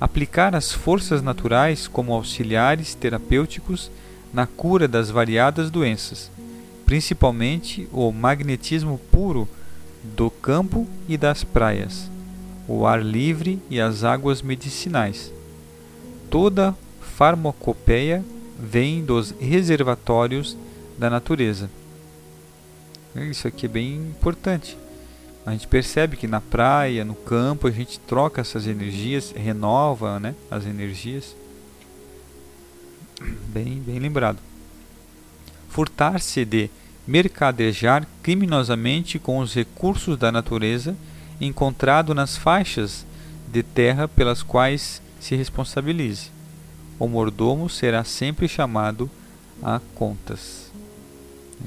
Aplicar 0.00 0.54
as 0.54 0.72
forças 0.72 1.22
naturais 1.22 1.86
como 1.86 2.14
auxiliares 2.14 2.94
terapêuticos 2.94 3.90
na 4.32 4.46
cura 4.46 4.88
das 4.88 5.10
variadas 5.10 5.70
doenças, 5.70 6.30
principalmente 6.84 7.88
o 7.92 8.10
magnetismo 8.10 8.98
puro 9.10 9.48
do 10.14 10.30
campo 10.30 10.86
e 11.08 11.16
das 11.16 11.42
praias, 11.42 12.10
o 12.68 12.86
ar 12.86 13.02
livre 13.02 13.60
e 13.68 13.80
as 13.80 14.04
águas 14.04 14.42
medicinais. 14.42 15.32
Toda 16.30 16.76
farmacopeia 17.00 18.24
vem 18.58 19.04
dos 19.04 19.34
reservatórios 19.38 20.56
da 20.98 21.10
natureza. 21.10 21.70
Isso 23.14 23.48
aqui 23.48 23.66
é 23.66 23.68
bem 23.68 23.94
importante. 23.96 24.76
A 25.46 25.52
gente 25.52 25.68
percebe 25.68 26.16
que 26.16 26.26
na 26.26 26.40
praia, 26.40 27.04
no 27.04 27.14
campo, 27.14 27.68
a 27.68 27.70
gente 27.70 28.00
troca 28.00 28.40
essas 28.40 28.66
energias, 28.66 29.32
renova 29.34 30.18
né, 30.18 30.34
as 30.50 30.66
energias. 30.66 31.36
Bem, 33.48 33.80
bem 33.80 33.98
lembrado. 33.98 34.38
Furtar-se 35.68 36.44
de 36.44 36.68
mercadejar 37.06 38.06
criminosamente 38.22 39.18
com 39.18 39.38
os 39.38 39.54
recursos 39.54 40.16
da 40.16 40.32
natureza 40.32 40.96
encontrado 41.40 42.14
nas 42.14 42.36
faixas 42.36 43.06
de 43.48 43.62
terra 43.62 44.08
pelas 44.08 44.42
quais 44.42 45.00
se 45.20 45.36
responsabilize 45.36 46.36
o 46.98 47.06
mordomo 47.06 47.68
será 47.68 48.04
sempre 48.04 48.48
chamado 48.48 49.10
a 49.62 49.80
contas. 49.94 50.70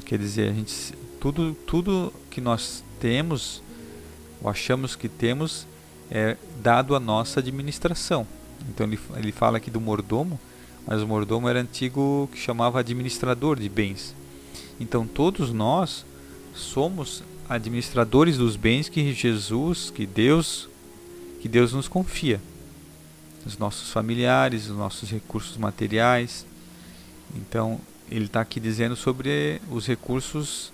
Quer 0.06 0.18
dizer, 0.18 0.50
a 0.50 0.54
gente, 0.54 0.94
tudo, 1.20 1.56
tudo 1.66 2.14
que 2.30 2.42
nós 2.42 2.84
temos, 3.00 3.62
ou 4.42 4.50
achamos 4.50 4.96
que 4.96 5.08
temos, 5.08 5.68
é 6.10 6.36
dado 6.62 6.96
à 6.96 7.00
nossa 7.00 7.40
administração. 7.40 8.26
Então 8.70 8.86
ele, 8.86 9.00
ele 9.16 9.32
fala 9.32 9.58
aqui 9.58 9.70
do 9.70 9.80
mordomo, 9.80 10.40
mas 10.86 11.02
o 11.02 11.08
mordomo 11.08 11.48
era 11.48 11.60
antigo 11.60 12.30
que 12.32 12.40
chamava 12.40 12.80
administrador 12.80 13.60
de 13.60 13.70
bens. 13.70 14.16
Então 14.80 15.06
todos 15.06 15.52
nós 15.52 16.06
somos 16.54 17.24
administradores 17.48 18.38
dos 18.38 18.56
bens 18.56 18.90
que 18.90 19.14
Jesus, 19.14 19.90
que 19.90 20.06
Deus, 20.06 20.70
que 21.42 21.48
Deus 21.48 21.74
nos 21.74 21.88
confia 21.88 22.40
os 23.46 23.58
nossos 23.58 23.92
familiares, 23.92 24.70
os 24.70 24.78
nossos 24.78 25.10
recursos 25.10 25.58
materiais. 25.58 26.46
Então, 27.36 27.80
ele 28.10 28.26
está 28.26 28.42
aqui 28.42 28.60
dizendo 28.60 28.96
sobre 28.96 29.62
os 29.72 29.88
recursos 29.88 30.72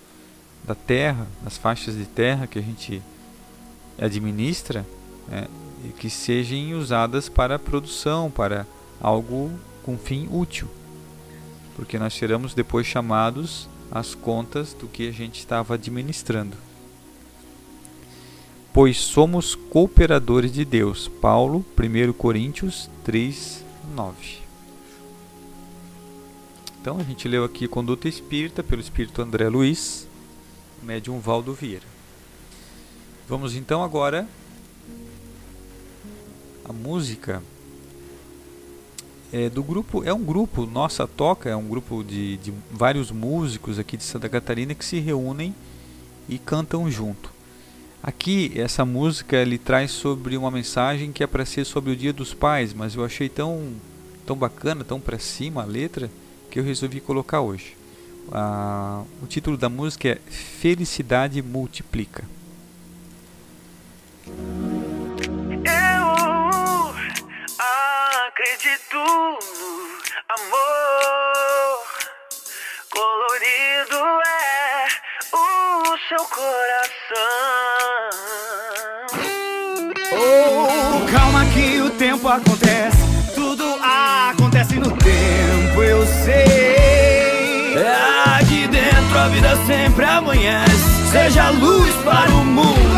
da 0.64 0.74
terra, 0.74 1.26
as 1.44 1.56
faixas 1.56 1.96
de 1.96 2.04
terra 2.04 2.46
que 2.46 2.58
a 2.58 2.62
gente 2.62 3.02
administra, 3.98 4.86
né, 5.28 5.46
que 5.98 6.10
sejam 6.10 6.78
usadas 6.78 7.28
para 7.28 7.58
produção, 7.58 8.30
para 8.30 8.66
algo 9.00 9.50
com 9.82 9.96
fim 9.96 10.28
útil. 10.30 10.68
Porque 11.76 11.98
nós 11.98 12.14
seremos 12.14 12.54
depois 12.54 12.86
chamados 12.86 13.68
às 13.90 14.14
contas 14.14 14.72
do 14.74 14.86
que 14.86 15.08
a 15.08 15.12
gente 15.12 15.38
estava 15.38 15.74
administrando 15.74 16.56
pois 18.76 18.98
somos 18.98 19.54
cooperadores 19.54 20.52
de 20.52 20.62
Deus. 20.62 21.08
Paulo, 21.08 21.64
1 21.78 22.12
Coríntios 22.12 22.90
3, 23.04 23.64
9. 23.94 24.38
Então 26.78 26.98
a 26.98 27.02
gente 27.02 27.26
leu 27.26 27.42
aqui 27.42 27.66
Conduta 27.66 28.06
Espírita 28.06 28.62
pelo 28.62 28.82
Espírito 28.82 29.22
André 29.22 29.48
Luiz, 29.48 30.06
médium 30.82 31.18
Valdo 31.20 31.54
Vieira. 31.54 31.86
Vamos 33.26 33.54
então 33.54 33.82
agora 33.82 34.28
a 36.62 36.72
música 36.74 37.42
é 39.32 39.48
do 39.48 39.62
grupo, 39.62 40.04
é 40.04 40.12
um 40.12 40.24
grupo, 40.24 40.66
Nossa 40.66 41.06
Toca, 41.06 41.48
é 41.48 41.56
um 41.56 41.66
grupo 41.66 42.02
de, 42.04 42.36
de 42.38 42.52
vários 42.70 43.10
músicos 43.10 43.78
aqui 43.78 43.96
de 43.96 44.04
Santa 44.04 44.28
Catarina 44.28 44.74
que 44.74 44.84
se 44.84 44.98
reúnem 45.00 45.54
e 46.28 46.38
cantam 46.38 46.90
junto. 46.90 47.30
Aqui, 48.02 48.52
essa 48.54 48.84
música 48.84 49.36
ele 49.36 49.58
traz 49.58 49.90
sobre 49.90 50.36
uma 50.36 50.50
mensagem 50.50 51.10
que 51.10 51.24
é 51.24 51.26
para 51.26 51.44
ser 51.44 51.64
sobre 51.64 51.90
o 51.90 51.96
Dia 51.96 52.12
dos 52.12 52.32
Pais, 52.32 52.72
mas 52.72 52.94
eu 52.94 53.04
achei 53.04 53.28
tão, 53.28 53.72
tão 54.24 54.36
bacana, 54.36 54.84
tão 54.84 55.00
para 55.00 55.18
cima 55.18 55.62
a 55.62 55.66
letra, 55.66 56.10
que 56.50 56.60
eu 56.60 56.64
resolvi 56.64 57.00
colocar 57.00 57.40
hoje. 57.40 57.76
Ah, 58.30 59.02
o 59.22 59.26
título 59.26 59.56
da 59.56 59.68
música 59.68 60.08
é 60.08 60.18
Felicidade 60.30 61.42
Multiplica. 61.42 62.24
No 68.96 69.38
amor. 70.36 71.82
Colorido 72.90 74.02
é 74.24 74.86
o 75.36 75.98
seu 76.08 76.24
coração. 76.24 77.66
Oh, 80.12 81.12
calma 81.12 81.44
que 81.52 81.80
o 81.82 81.90
tempo 81.90 82.26
acontece. 82.28 82.96
Tudo 83.34 83.78
acontece 83.82 84.76
no 84.76 84.90
tempo, 84.96 85.82
eu 85.82 86.06
sei. 86.24 87.76
Aqui 88.38 88.66
dentro 88.68 89.18
a 89.18 89.28
vida 89.28 89.56
sempre 89.66 90.06
amanhece. 90.06 91.10
Seja 91.12 91.50
luz 91.50 91.94
para 91.96 92.30
o 92.30 92.44
mundo, 92.44 92.95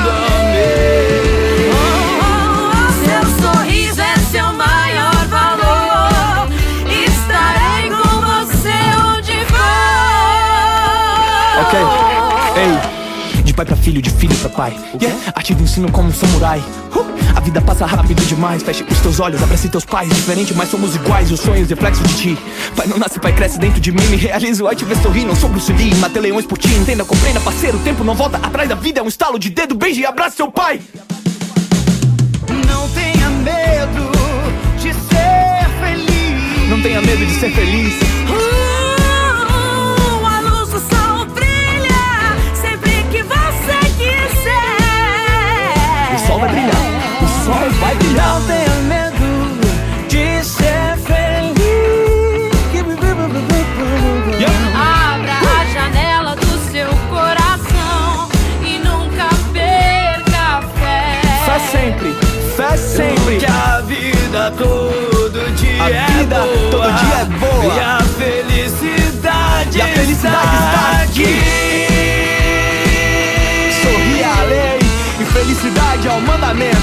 pai 13.58 13.66
pra 13.66 13.76
filho, 13.76 14.00
de 14.00 14.10
filho 14.10 14.36
pra 14.36 14.48
pai. 14.50 14.76
Yeah. 15.02 15.18
Arte 15.34 15.52
do 15.52 15.64
ensino 15.64 15.90
como 15.90 16.10
um 16.10 16.12
samurai. 16.12 16.62
Uh, 16.94 17.04
A 17.34 17.40
vida 17.40 17.60
passa 17.60 17.84
rápido 17.86 18.24
demais. 18.24 18.62
Feche 18.62 18.84
os 18.88 18.98
teus 19.00 19.18
olhos, 19.18 19.42
abrace 19.42 19.68
teus 19.68 19.84
pais. 19.84 20.08
Diferente, 20.08 20.54
mas 20.54 20.70
somos 20.70 20.94
iguais. 20.94 21.32
Os 21.32 21.40
sonhos 21.40 21.68
reflexos 21.68 22.06
de 22.06 22.14
ti. 22.16 22.38
Pai 22.76 22.86
não 22.86 22.98
nasce, 22.98 23.18
pai 23.18 23.32
cresce 23.32 23.58
dentro 23.58 23.80
de 23.80 23.90
mim. 23.90 24.04
Me 24.10 24.16
realizo, 24.16 24.68
ai 24.68 24.76
te 24.76 24.84
ver 24.84 24.96
sorrir. 24.98 25.24
Não 25.24 25.34
sou 25.34 25.48
Bruce 25.48 25.72
Lee, 25.72 25.92
matei 25.96 26.22
leões 26.22 26.46
por 26.46 26.56
ti. 26.56 26.68
Entenda, 26.68 27.04
compreenda, 27.04 27.40
parceiro. 27.40 27.78
O 27.78 27.80
tempo 27.80 28.04
não 28.04 28.14
volta 28.14 28.36
atrás 28.36 28.68
da 28.68 28.76
vida. 28.76 29.00
É 29.00 29.02
um 29.02 29.08
estalo 29.08 29.40
de 29.40 29.50
dedo. 29.50 29.74
Beije 29.74 30.02
e 30.02 30.06
abrace 30.06 30.36
seu 30.36 30.52
pai. 30.52 30.80
Não 32.68 32.88
tenha 32.90 33.28
medo 33.28 34.12
de 34.76 34.94
ser 34.94 35.68
feliz. 35.80 36.68
Não 36.68 36.80
tenha 36.80 37.02
medo 37.02 37.26
de 37.26 37.34
ser 37.40 37.50
feliz. 37.50 37.92
Uh, 37.92 38.67
sol 46.28 46.38
vai 46.40 46.48
brilhar, 46.50 46.76
o 47.22 47.26
sol 47.44 47.70
vai 47.80 47.94
brilhar. 47.94 48.28
Não 48.28 48.42
tenha 48.46 48.74
medo 48.82 49.60
de 50.08 50.44
ser 50.44 50.96
feliz. 51.06 51.58
Abra 54.76 55.32
a 55.32 55.64
janela 55.72 56.36
do 56.36 56.70
seu 56.70 56.90
coração 57.08 58.28
e 58.62 58.78
nunca 58.78 59.28
perca 59.54 60.58
a 60.58 60.62
fé. 60.78 61.20
Fé 61.46 61.58
sempre, 61.72 62.14
fé 62.56 62.76
sempre. 62.76 63.38
Que 63.38 63.46
a 63.46 63.80
vida 63.80 64.52
todo 64.58 65.54
dia 65.56 65.82
a 65.82 65.90
é 65.90 66.24
boa. 66.26 66.70
todo 66.70 66.92
dia 66.92 67.20
é 67.20 67.24
boa. 67.24 67.74
E 67.74 67.80
a 67.80 68.00
felicidade, 68.18 69.78
e 69.78 69.80
a 69.80 69.86
felicidade 69.86 70.56
está 70.56 71.02
aqui. 71.02 71.22
Está 71.22 71.62
aqui. 71.62 71.67
Ao 76.18 76.22
mandamento. 76.22 76.76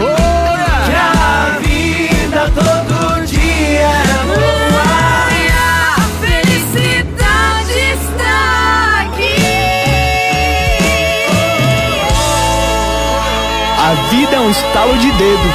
Oh, 0.00 0.84
Que 0.84 0.90
yeah. 0.90 1.12
a 1.22 1.58
vida 1.58 2.50
todo 2.54 3.24
dia 3.26 3.38
é 3.38 4.24
boa. 4.26 4.90
E 5.32 5.48
a 5.52 5.96
felicidade 6.20 7.78
está 7.94 9.00
aqui. 9.02 9.38
A 13.78 13.94
vida 14.10 14.36
é 14.36 14.40
um 14.40 14.50
estalo 14.50 14.98
de 14.98 15.10
dedo. 15.12 15.48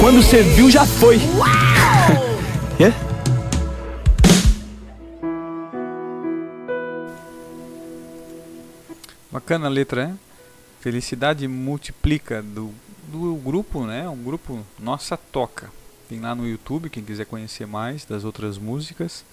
Quando 0.00 0.22
você 0.22 0.42
viu, 0.42 0.70
já 0.70 0.86
foi. 0.86 1.20
É? 2.82 2.90
Bacana 9.30 9.66
a 9.66 9.68
letra, 9.68 10.06
né? 10.08 10.14
Felicidade 10.80 11.46
multiplica 11.46 12.42
do, 12.42 12.72
do 13.08 13.34
grupo, 13.36 13.84
né? 13.86 14.08
Um 14.08 14.22
grupo 14.22 14.64
Nossa 14.78 15.16
Toca. 15.16 15.70
Tem 16.08 16.18
lá 16.18 16.34
no 16.34 16.48
YouTube, 16.48 16.90
quem 16.90 17.04
quiser 17.04 17.26
conhecer 17.26 17.66
mais 17.66 18.04
das 18.04 18.24
outras 18.24 18.56
músicas. 18.56 19.24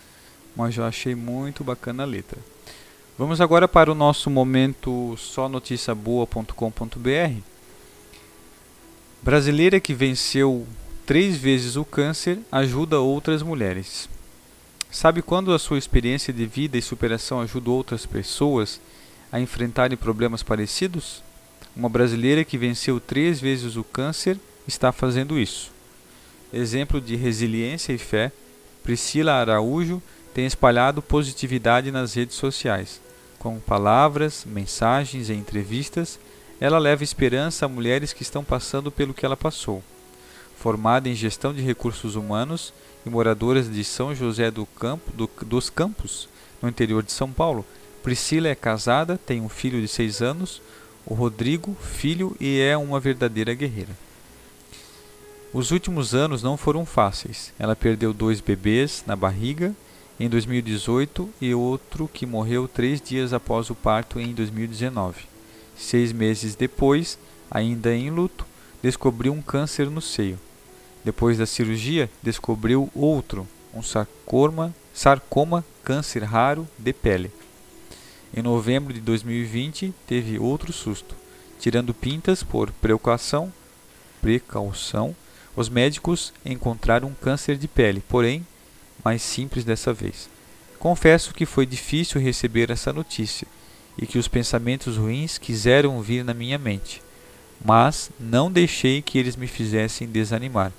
Mas 0.55 0.75
eu 0.75 0.83
achei 0.83 1.15
muito 1.15 1.63
bacana 1.63 2.03
a 2.03 2.05
letra. 2.05 2.39
Vamos 3.17 3.39
agora 3.39 3.67
para 3.67 3.91
o 3.91 3.95
nosso 3.95 4.29
momento 4.29 5.15
só 5.17 5.47
noticiaboa.com.br. 5.47 7.41
Brasileira 9.23 9.79
que 9.79 9.93
venceu 9.93 10.67
três 11.05 11.37
vezes 11.37 11.77
o 11.77 11.85
câncer 11.85 12.39
ajuda 12.51 12.99
outras 12.99 13.41
mulheres. 13.41 14.09
Sabe 14.91 15.21
quando 15.21 15.53
a 15.53 15.59
sua 15.59 15.77
experiência 15.77 16.33
de 16.33 16.45
vida 16.45 16.77
e 16.77 16.81
superação 16.81 17.39
ajuda 17.39 17.69
outras 17.69 18.05
pessoas 18.05 18.79
a 19.31 19.39
enfrentarem 19.39 19.97
problemas 19.97 20.43
parecidos? 20.43 21.23
Uma 21.77 21.89
brasileira 21.89 22.43
que 22.43 22.57
venceu 22.57 22.99
três 22.99 23.39
vezes 23.39 23.75
o 23.75 23.83
câncer 23.83 24.39
está 24.67 24.91
fazendo 24.91 25.37
isso. 25.37 25.69
Exemplo 26.51 26.99
de 26.99 27.15
resiliência 27.15 27.93
e 27.93 27.99
fé, 27.99 28.31
Priscila 28.83 29.33
Araújo 29.33 30.01
tem 30.33 30.47
espalhado 30.47 31.03
positividade 31.03 31.91
nas 31.91 32.15
redes 32.15 32.35
sociais. 32.35 32.99
Com 33.37 33.59
palavras, 33.59 34.43
mensagens 34.43 35.29
e 35.29 35.33
entrevistas, 35.33 36.19
ela 36.59 36.79
leva 36.79 37.03
esperança 37.03 37.67
a 37.67 37.69
mulheres 37.69 38.11
que 38.11 38.23
estão 38.23 38.43
passando 38.43 38.91
pelo 38.91 39.13
que 39.13 39.23
ela 39.23 39.37
passou. 39.37 39.83
Formada 40.57 41.07
em 41.07 41.13
gestão 41.13 41.53
de 41.53 41.61
recursos 41.61 42.15
humanos 42.15 42.73
e 43.05 43.09
moradoras 43.11 43.71
de 43.71 43.83
São 43.83 44.15
José 44.15 44.49
do 44.49 44.65
Campo, 44.65 45.11
do- 45.11 45.29
dos 45.45 45.69
Campos, 45.69 46.27
no 46.59 46.67
interior 46.67 47.03
de 47.03 47.11
São 47.11 47.31
Paulo, 47.31 47.63
Priscila 48.01 48.47
é 48.47 48.55
casada, 48.55 49.19
tem 49.23 49.41
um 49.41 49.49
filho 49.49 49.79
de 49.79 49.87
6 49.87 50.23
anos, 50.23 50.59
o 51.07 51.13
Rodrigo, 51.13 51.75
filho, 51.81 52.35
e 52.39 52.59
é 52.59 52.77
uma 52.77 52.99
verdadeira 52.99 53.53
guerreira. 53.53 53.95
Os 55.53 55.71
últimos 55.71 56.13
anos 56.13 56.43
não 56.43 56.57
foram 56.57 56.85
fáceis. 56.85 57.53
Ela 57.57 57.75
perdeu 57.75 58.13
dois 58.13 58.41
bebês 58.41 59.03
na 59.07 59.15
barriga 59.15 59.73
em 60.19 60.27
2018 60.27 61.29
e 61.39 61.53
outro 61.53 62.09
que 62.13 62.25
morreu 62.25 62.67
três 62.67 62.99
dias 62.99 63.31
após 63.31 63.69
o 63.69 63.75
parto 63.75 64.19
em 64.19 64.33
2019. 64.33 65.23
Seis 65.77 66.11
meses 66.11 66.55
depois, 66.55 67.17
ainda 67.49 67.95
em 67.95 68.09
luto, 68.09 68.45
descobriu 68.83 69.31
um 69.31 69.41
câncer 69.41 69.89
no 69.89 70.01
seio. 70.01 70.37
Depois 71.05 71.37
da 71.37 71.45
cirurgia, 71.45 72.09
descobriu 72.21 72.89
outro, 72.93 73.47
um 73.73 73.81
sarcoma, 73.81 74.75
sarcoma 74.93 75.63
câncer 75.83 76.23
raro 76.23 76.67
de 76.77 76.91
pele. 76.91 77.31
Em 78.37 78.41
novembro 78.43 78.93
de 78.93 79.01
2020, 79.01 79.91
teve 80.05 80.37
outro 80.37 80.71
susto. 80.71 81.15
Tirando 81.59 81.91
pintas 81.91 82.43
por 82.43 82.71
precaução, 82.71 83.51
precaução, 84.21 85.15
os 85.55 85.69
médicos 85.69 86.31
encontraram 86.45 87.07
um 87.07 87.15
câncer 87.15 87.57
de 87.57 87.67
pele, 87.67 87.99
porém 88.07 88.45
mais 89.03 89.23
simples 89.23 89.65
dessa 89.65 89.91
vez. 89.91 90.29
Confesso 90.77 91.33
que 91.33 91.47
foi 91.47 91.65
difícil 91.65 92.21
receber 92.21 92.69
essa 92.69 92.93
notícia 92.93 93.47
e 93.97 94.05
que 94.05 94.19
os 94.19 94.27
pensamentos 94.27 94.97
ruins 94.97 95.39
quiseram 95.39 95.99
vir 95.99 96.23
na 96.23 96.35
minha 96.35 96.59
mente, 96.59 97.01
mas 97.65 98.11
não 98.19 98.51
deixei 98.51 99.01
que 99.01 99.17
eles 99.17 99.35
me 99.35 99.47
fizessem 99.47 100.07
desanimar. 100.07 100.71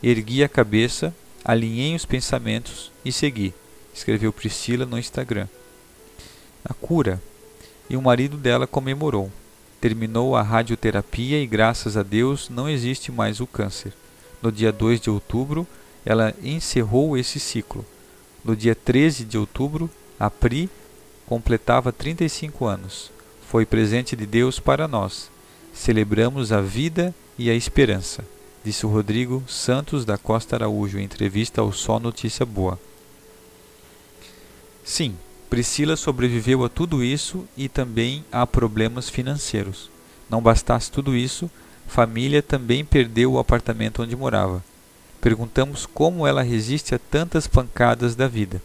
Ergui 0.00 0.44
a 0.44 0.48
cabeça, 0.48 1.12
alinhei 1.44 1.96
os 1.96 2.06
pensamentos 2.06 2.92
e 3.04 3.10
segui, 3.10 3.52
escreveu 3.92 4.32
Priscila 4.32 4.86
no 4.86 4.96
Instagram. 4.96 5.48
A 6.64 6.74
cura. 6.74 7.20
E 7.88 7.96
o 7.96 8.02
marido 8.02 8.36
dela 8.36 8.66
comemorou. 8.66 9.30
Terminou 9.80 10.36
a 10.36 10.42
radioterapia 10.42 11.42
e, 11.42 11.46
graças 11.46 11.96
a 11.96 12.02
Deus, 12.02 12.48
não 12.48 12.68
existe 12.68 13.10
mais 13.10 13.40
o 13.40 13.46
câncer. 13.46 13.92
No 14.40 14.52
dia 14.52 14.72
2 14.72 15.00
de 15.00 15.10
outubro, 15.10 15.66
ela 16.04 16.34
encerrou 16.42 17.16
esse 17.16 17.40
ciclo. 17.40 17.84
No 18.44 18.56
dia 18.56 18.74
13 18.74 19.24
de 19.24 19.38
outubro, 19.38 19.90
a 20.18 20.30
Pri 20.30 20.68
completava 21.26 21.92
35 21.92 22.64
anos. 22.66 23.10
Foi 23.48 23.64
presente 23.64 24.14
de 24.14 24.26
Deus 24.26 24.58
para 24.58 24.88
nós. 24.88 25.30
Celebramos 25.72 26.52
a 26.52 26.60
vida 26.60 27.14
e 27.38 27.48
a 27.50 27.54
esperança, 27.54 28.24
disse 28.64 28.84
o 28.84 28.88
Rodrigo 28.88 29.42
Santos 29.48 30.04
da 30.04 30.18
Costa 30.18 30.56
Araújo 30.56 30.98
em 30.98 31.04
entrevista 31.04 31.60
ao 31.60 31.72
Só 31.72 31.98
Notícia 31.98 32.44
Boa. 32.44 32.78
Sim, 34.84 35.16
Priscila 35.52 35.96
sobreviveu 35.96 36.64
a 36.64 36.68
tudo 36.70 37.04
isso 37.04 37.46
e 37.58 37.68
também 37.68 38.24
a 38.32 38.46
problemas 38.46 39.10
financeiros. 39.10 39.90
Não 40.30 40.40
bastasse 40.40 40.90
tudo 40.90 41.14
isso, 41.14 41.50
família 41.86 42.40
também 42.40 42.82
perdeu 42.86 43.32
o 43.32 43.38
apartamento 43.38 44.02
onde 44.02 44.16
morava. 44.16 44.64
Perguntamos 45.20 45.84
como 45.84 46.26
ela 46.26 46.40
resiste 46.40 46.94
a 46.94 46.98
tantas 46.98 47.46
pancadas 47.46 48.14
da 48.14 48.26
vida. 48.26 48.62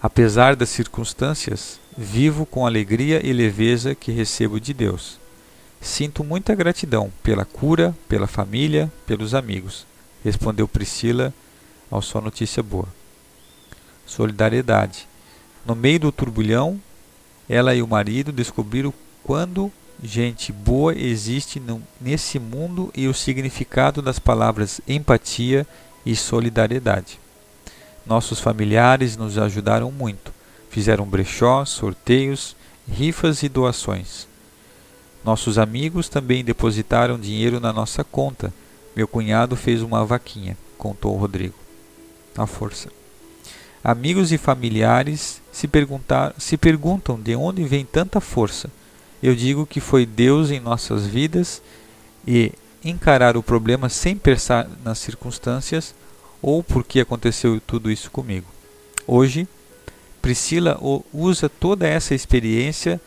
Apesar 0.00 0.56
das 0.56 0.70
circunstâncias, 0.70 1.78
vivo 1.94 2.46
com 2.46 2.64
alegria 2.64 3.20
e 3.22 3.30
leveza 3.30 3.94
que 3.94 4.10
recebo 4.10 4.58
de 4.58 4.72
Deus. 4.72 5.18
Sinto 5.82 6.24
muita 6.24 6.54
gratidão 6.54 7.12
pela 7.22 7.44
cura, 7.44 7.94
pela 8.08 8.26
família, 8.26 8.90
pelos 9.06 9.34
amigos, 9.34 9.86
respondeu 10.24 10.66
Priscila 10.66 11.34
ao 11.90 12.00
Só 12.00 12.22
Notícia 12.22 12.62
Boa. 12.62 12.97
Solidariedade. 14.08 15.06
No 15.66 15.76
meio 15.76 16.00
do 16.00 16.10
turbulhão, 16.10 16.80
ela 17.46 17.74
e 17.74 17.82
o 17.82 17.86
marido 17.86 18.32
descobriram 18.32 18.92
quando 19.22 19.70
gente 20.02 20.50
boa 20.50 20.94
existe 20.96 21.62
nesse 22.00 22.38
mundo 22.38 22.90
e 22.96 23.06
o 23.06 23.12
significado 23.12 24.00
das 24.00 24.18
palavras 24.18 24.80
empatia 24.88 25.66
e 26.06 26.16
solidariedade. 26.16 27.20
Nossos 28.06 28.40
familiares 28.40 29.14
nos 29.14 29.36
ajudaram 29.36 29.92
muito. 29.92 30.32
Fizeram 30.70 31.04
brechó, 31.04 31.66
sorteios, 31.66 32.56
rifas 32.90 33.42
e 33.42 33.48
doações. 33.48 34.26
Nossos 35.22 35.58
amigos 35.58 36.08
também 36.08 36.42
depositaram 36.42 37.18
dinheiro 37.18 37.60
na 37.60 37.74
nossa 37.74 38.02
conta. 38.02 38.54
Meu 38.96 39.06
cunhado 39.06 39.54
fez 39.54 39.82
uma 39.82 40.02
vaquinha, 40.02 40.56
contou 40.78 41.14
Rodrigo. 41.16 41.54
A 42.34 42.46
força. 42.46 42.97
Amigos 43.82 44.32
e 44.32 44.38
familiares 44.38 45.40
se, 45.52 45.68
se 46.38 46.56
perguntam 46.56 47.20
de 47.20 47.34
onde 47.36 47.64
vem 47.64 47.84
tanta 47.84 48.20
força. 48.20 48.70
Eu 49.22 49.34
digo 49.34 49.66
que 49.66 49.80
foi 49.80 50.04
Deus 50.04 50.50
em 50.50 50.60
nossas 50.60 51.06
vidas 51.06 51.62
e 52.26 52.52
encarar 52.84 53.36
o 53.36 53.42
problema 53.42 53.88
sem 53.88 54.16
pensar 54.16 54.68
nas 54.84 54.98
circunstâncias 54.98 55.94
ou 56.40 56.62
por 56.62 56.84
que 56.84 57.00
aconteceu 57.00 57.60
tudo 57.60 57.90
isso 57.90 58.10
comigo. 58.10 58.46
Hoje, 59.06 59.48
Priscila 60.20 60.78
usa 61.12 61.48
toda 61.48 61.86
essa 61.86 62.14
experiência 62.14 63.00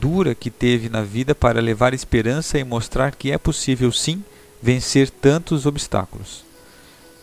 dura 0.00 0.34
que 0.34 0.50
teve 0.50 0.88
na 0.88 1.02
vida 1.02 1.34
para 1.34 1.60
levar 1.60 1.94
esperança 1.94 2.58
e 2.58 2.64
mostrar 2.64 3.14
que 3.14 3.30
é 3.30 3.38
possível 3.38 3.90
sim 3.92 4.22
vencer 4.62 5.10
tantos 5.10 5.66
obstáculos, 5.66 6.44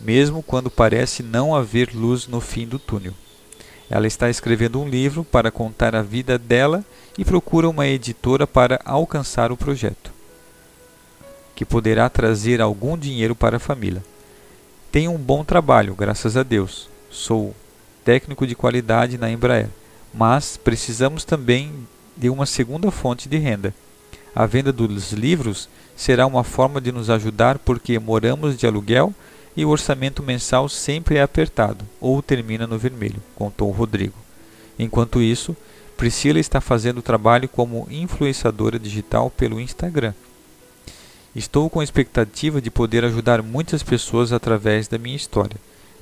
mesmo 0.04 0.42
quando 0.42 0.70
parece 0.70 1.24
não 1.24 1.56
haver 1.56 1.94
luz 1.94 2.28
no 2.28 2.42
fim 2.42 2.68
do 2.68 2.80
túnel. 2.80 3.14
Ela 3.90 4.08
está 4.08 4.30
escrevendo 4.30 4.82
um 4.82 4.88
livro 4.88 5.24
para 5.24 5.52
contar 5.52 5.96
a 5.96 6.02
vida 6.02 6.38
dela 6.38 6.84
e 7.18 7.26
procura 7.26 7.70
uma 7.70 7.88
editora 7.88 8.48
para 8.48 8.80
alcançar 8.86 9.52
o 9.52 9.58
projeto, 9.58 10.12
que 11.56 11.66
poderá 11.66 12.10
trazer 12.10 12.62
algum 12.62 12.98
dinheiro 12.98 13.36
para 13.36 13.58
a 13.58 13.60
família. 13.60 14.04
Tenho 14.92 15.12
um 15.12 15.18
bom 15.18 15.44
trabalho, 15.44 15.94
graças 15.94 16.38
a 16.38 16.44
Deus. 16.44 16.90
Sou 17.10 17.54
técnico 18.04 18.48
de 18.48 18.56
qualidade 18.56 19.18
na 19.18 19.30
Embraer, 19.30 19.70
mas 20.14 20.58
precisamos 20.58 21.24
também 21.24 21.88
de 22.16 22.30
uma 22.30 22.46
segunda 22.46 22.90
fonte 22.92 23.28
de 23.28 23.38
renda. 23.38 23.74
A 24.34 24.46
venda 24.46 24.72
dos 24.72 25.12
livros 25.12 25.68
será 25.96 26.26
uma 26.26 26.44
forma 26.44 26.80
de 26.80 26.92
nos 26.92 27.10
ajudar 27.10 27.60
porque 27.60 28.00
moramos 28.00 28.58
de 28.58 28.66
aluguel 28.66 29.14
e 29.56 29.66
o 29.66 29.70
orçamento 29.70 30.24
mensal 30.24 30.70
sempre 30.70 31.18
é 31.18 31.22
apertado 31.22 31.86
ou 32.00 32.22
termina 32.22 32.66
no 32.66 32.78
vermelho, 32.78 33.22
contou 33.36 33.70
Rodrigo. 33.72 34.16
Enquanto 34.80 35.22
isso, 35.22 35.56
Priscila 35.98 36.40
está 36.40 36.60
fazendo 36.60 37.02
trabalho 37.02 37.48
como 37.48 37.88
influenciadora 37.92 38.80
digital 38.80 39.30
pelo 39.30 39.60
Instagram. 39.60 40.14
Estou 41.36 41.70
com 41.70 41.80
a 41.80 41.84
expectativa 41.84 42.62
de 42.62 42.72
poder 42.72 43.06
ajudar 43.06 43.42
muitas 43.42 43.84
pessoas 43.84 44.34
através 44.34 44.88
da 44.88 44.98
minha 44.98 45.16
história, 45.16 45.58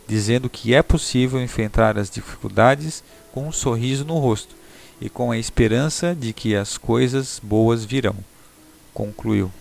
dizendo 0.07 0.49
que 0.49 0.73
é 0.73 0.81
possível 0.81 1.41
enfrentar 1.41 1.97
as 1.97 2.09
dificuldades 2.09 3.03
com 3.31 3.47
um 3.47 3.51
sorriso 3.51 4.05
no 4.05 4.17
rosto 4.17 4.55
e 5.01 5.09
com 5.09 5.31
a 5.31 5.37
esperança 5.37 6.15
de 6.15 6.33
que 6.33 6.55
as 6.55 6.77
coisas 6.77 7.39
boas 7.43 7.85
virão, 7.85 8.15
concluiu. 8.93 9.51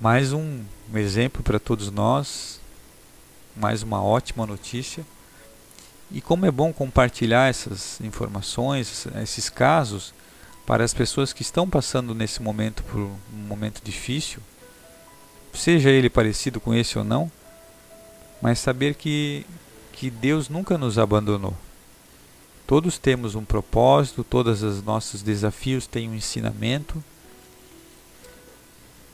Mais 0.00 0.32
um 0.32 0.60
exemplo 0.96 1.42
para 1.42 1.58
todos 1.58 1.90
nós, 1.90 2.60
mais 3.54 3.82
uma 3.82 4.02
ótima 4.02 4.46
notícia. 4.46 5.04
E 6.10 6.20
como 6.20 6.46
é 6.46 6.50
bom 6.50 6.72
compartilhar 6.72 7.50
essas 7.50 8.00
informações, 8.00 9.06
esses 9.22 9.50
casos, 9.50 10.14
para 10.64 10.84
as 10.84 10.94
pessoas 10.94 11.32
que 11.32 11.42
estão 11.42 11.68
passando 11.68 12.14
nesse 12.14 12.40
momento 12.40 12.82
por 12.84 13.00
um 13.00 13.18
momento 13.30 13.82
difícil, 13.84 14.40
seja 15.52 15.90
ele 15.90 16.08
parecido 16.08 16.60
com 16.60 16.74
esse 16.74 16.98
ou 16.98 17.04
não, 17.04 17.30
mas 18.40 18.58
saber 18.58 18.94
que, 18.94 19.44
que 19.92 20.10
Deus 20.10 20.48
nunca 20.48 20.78
nos 20.78 20.98
abandonou. 20.98 21.54
Todos 22.66 22.98
temos 22.98 23.34
um 23.34 23.44
propósito, 23.44 24.22
todos 24.22 24.62
os 24.62 24.82
nossos 24.82 25.22
desafios 25.22 25.86
têm 25.86 26.08
um 26.08 26.14
ensinamento 26.14 27.02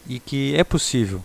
e 0.06 0.18
que 0.20 0.54
é 0.56 0.64
possível. 0.64 1.22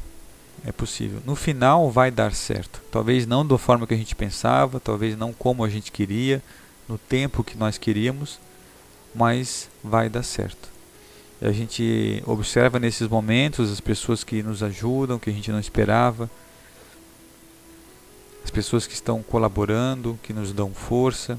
É 0.65 0.71
possível. 0.71 1.21
No 1.25 1.35
final 1.35 1.89
vai 1.89 2.11
dar 2.11 2.33
certo. 2.33 2.81
Talvez 2.91 3.25
não 3.25 3.45
da 3.45 3.57
forma 3.57 3.87
que 3.87 3.93
a 3.93 3.97
gente 3.97 4.15
pensava, 4.15 4.79
talvez 4.79 5.17
não 5.17 5.31
como 5.31 5.63
a 5.63 5.69
gente 5.69 5.91
queria, 5.91 6.41
no 6.87 6.97
tempo 6.97 7.43
que 7.43 7.57
nós 7.57 7.77
queríamos, 7.77 8.39
mas 9.15 9.69
vai 9.83 10.09
dar 10.09 10.23
certo. 10.23 10.69
E 11.41 11.45
a 11.45 11.51
gente 11.51 12.21
observa 12.25 12.79
nesses 12.79 13.07
momentos 13.07 13.71
as 13.71 13.79
pessoas 13.79 14.23
que 14.23 14.43
nos 14.43 14.61
ajudam, 14.61 15.19
que 15.19 15.29
a 15.29 15.33
gente 15.33 15.51
não 15.51 15.59
esperava, 15.59 16.29
as 18.43 18.51
pessoas 18.51 18.85
que 18.85 18.93
estão 18.93 19.21
colaborando, 19.21 20.19
que 20.23 20.33
nos 20.33 20.51
dão 20.51 20.73
força. 20.73 21.37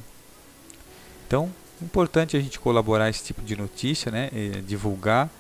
Então, 1.27 1.51
é 1.81 1.85
importante 1.85 2.37
a 2.37 2.41
gente 2.41 2.59
colaborar 2.59 3.11
esse 3.11 3.25
tipo 3.25 3.43
de 3.43 3.57
notícia, 3.57 4.11
né? 4.11 4.31
E 4.33 4.63
divulgar 4.63 5.31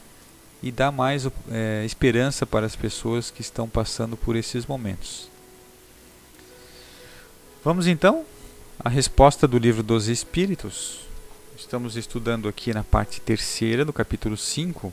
e 0.62 0.70
dar 0.70 0.90
mais 0.90 1.26
é, 1.50 1.84
esperança 1.84 2.44
para 2.44 2.66
as 2.66 2.76
pessoas 2.76 3.30
que 3.30 3.40
estão 3.40 3.68
passando 3.68 4.16
por 4.16 4.36
esses 4.36 4.66
momentos. 4.66 5.28
Vamos 7.64 7.86
então 7.86 8.24
à 8.78 8.88
resposta 8.88 9.46
do 9.46 9.58
livro 9.58 9.82
dos 9.82 10.08
Espíritos. 10.08 11.00
Estamos 11.56 11.96
estudando 11.96 12.48
aqui 12.48 12.72
na 12.72 12.82
parte 12.82 13.20
terceira 13.20 13.84
do 13.84 13.92
capítulo 13.92 14.36
5 14.36 14.92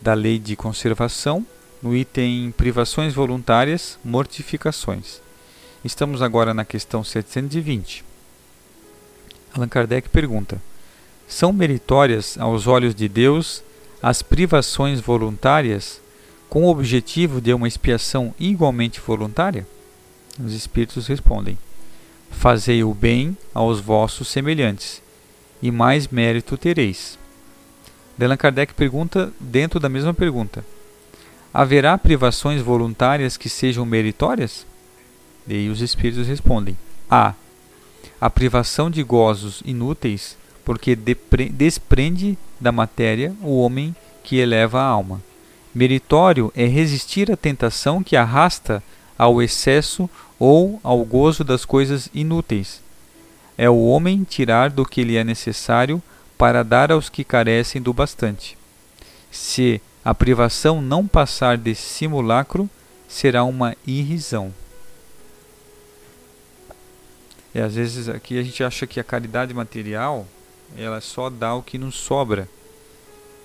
da 0.00 0.14
Lei 0.14 0.38
de 0.38 0.54
Conservação, 0.54 1.44
no 1.82 1.96
item 1.96 2.52
Privações 2.52 3.14
Voluntárias, 3.14 3.98
Mortificações. 4.04 5.20
Estamos 5.84 6.22
agora 6.22 6.52
na 6.52 6.64
questão 6.64 7.02
720. 7.02 8.04
Allan 9.54 9.68
Kardec 9.68 10.08
pergunta: 10.08 10.60
São 11.26 11.52
meritórias 11.52 12.36
aos 12.38 12.66
olhos 12.66 12.94
de 12.94 13.08
Deus 13.08 13.62
as 14.02 14.22
privações 14.22 15.00
voluntárias 15.00 16.00
com 16.48 16.64
o 16.64 16.68
objetivo 16.68 17.40
de 17.40 17.52
uma 17.52 17.68
expiação 17.68 18.34
igualmente 18.38 19.00
voluntária? 19.00 19.66
Os 20.42 20.52
espíritos 20.52 21.06
respondem: 21.06 21.58
Fazei 22.30 22.84
o 22.84 22.94
bem 22.94 23.36
aos 23.52 23.80
vossos 23.80 24.28
semelhantes, 24.28 25.02
e 25.60 25.70
mais 25.70 26.08
mérito 26.08 26.56
tereis. 26.56 27.18
Allan 28.20 28.36
Kardec 28.36 28.74
pergunta 28.74 29.32
dentro 29.38 29.80
da 29.80 29.88
mesma 29.88 30.14
pergunta: 30.14 30.64
Haverá 31.52 31.96
privações 31.98 32.62
voluntárias 32.62 33.36
que 33.36 33.48
sejam 33.48 33.84
meritórias? 33.84 34.66
E 35.46 35.68
os 35.68 35.80
espíritos 35.80 36.26
respondem: 36.26 36.76
Há. 37.10 37.34
A 38.20 38.28
privação 38.28 38.90
de 38.90 39.02
gozos 39.02 39.62
inúteis, 39.64 40.36
porque 40.68 40.94
desprende 40.94 42.36
da 42.60 42.70
matéria 42.70 43.34
o 43.40 43.58
homem 43.58 43.96
que 44.22 44.36
eleva 44.36 44.78
a 44.78 44.84
alma. 44.84 45.22
Meritório 45.74 46.52
é 46.54 46.66
resistir 46.66 47.32
à 47.32 47.38
tentação 47.38 48.02
que 48.02 48.14
arrasta 48.14 48.82
ao 49.16 49.40
excesso 49.40 50.10
ou 50.38 50.78
ao 50.84 51.02
gozo 51.06 51.42
das 51.42 51.64
coisas 51.64 52.10
inúteis. 52.12 52.82
É 53.56 53.70
o 53.70 53.82
homem 53.86 54.24
tirar 54.24 54.68
do 54.68 54.84
que 54.84 55.02
lhe 55.04 55.16
é 55.16 55.24
necessário 55.24 56.02
para 56.36 56.62
dar 56.62 56.92
aos 56.92 57.08
que 57.08 57.24
carecem 57.24 57.80
do 57.80 57.94
bastante. 57.94 58.54
Se 59.30 59.80
a 60.04 60.14
privação 60.14 60.82
não 60.82 61.08
passar 61.08 61.56
desse 61.56 61.88
simulacro, 61.88 62.68
será 63.08 63.42
uma 63.42 63.74
irrisão. 63.86 64.52
E 67.54 67.58
às 67.58 67.74
vezes 67.74 68.06
aqui 68.06 68.38
a 68.38 68.42
gente 68.42 68.62
acha 68.62 68.86
que 68.86 69.00
a 69.00 69.04
caridade 69.04 69.54
material 69.54 70.26
ela 70.76 71.00
só 71.00 71.30
dá 71.30 71.54
o 71.54 71.62
que 71.62 71.78
nos 71.78 71.94
sobra. 71.94 72.48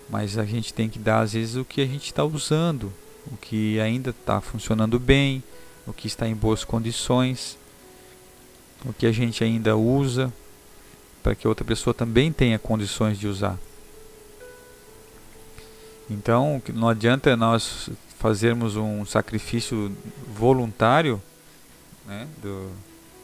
Mas 0.10 0.38
a 0.38 0.46
gente 0.46 0.74
tem 0.74 0.90
que 0.90 1.00
dar 1.00 1.22
às 1.22 1.34
vezes 1.34 1.56
o 1.56 1.66
que 1.66 1.82
a 1.82 1.86
gente 1.86 2.06
está 2.06 2.24
usando, 2.24 2.92
o 3.32 3.38
que 3.38 3.80
ainda 3.80 4.10
está 4.10 4.42
funcionando 4.42 5.00
bem, 5.00 5.42
o 5.88 5.94
que 5.94 6.08
está 6.08 6.28
em 6.28 6.36
boas 6.36 6.64
condições, 6.64 7.58
o 8.86 8.94
que 8.94 9.06
a 9.06 9.12
gente 9.12 9.44
ainda 9.44 9.76
usa, 9.76 10.32
para 11.22 11.36
que 11.36 11.48
outra 11.48 11.66
pessoa 11.66 11.94
também 11.94 12.32
tenha 12.32 12.60
condições 12.60 13.18
de 13.18 13.28
usar. 13.28 13.58
Então, 16.10 16.62
não 16.74 16.90
adianta 16.90 17.36
nós 17.38 17.90
fazermos 18.20 18.76
um 18.76 19.06
sacrifício 19.06 19.96
voluntário 20.28 21.22
né, 22.06 22.28
do, 22.42 22.72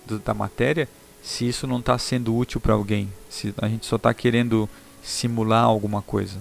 do, 0.05 0.19
da 0.19 0.33
matéria 0.33 0.88
se 1.21 1.47
isso 1.47 1.67
não 1.67 1.79
está 1.79 1.97
sendo 1.97 2.36
útil 2.36 2.60
para 2.60 2.73
alguém, 2.73 3.12
se 3.29 3.53
a 3.58 3.67
gente 3.67 3.86
só 3.86 3.95
está 3.95 4.13
querendo 4.13 4.69
simular 5.01 5.63
alguma 5.63 6.01
coisa. 6.01 6.38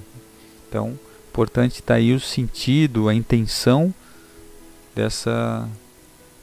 Então, 0.68 0.98
importante 1.38 1.74
está 1.74 1.94
aí 1.94 2.12
o 2.12 2.18
sentido, 2.18 3.08
a 3.08 3.14
intenção 3.14 3.94
dessa, 4.92 5.68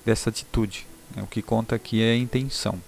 dessa 0.06 0.30
atitude. 0.30 0.88
Né? 1.14 1.22
O 1.22 1.28
que 1.28 1.42
conta 1.42 1.76
aqui 1.76 2.02
é 2.02 2.14
a 2.14 2.18
intenção. 2.18 2.80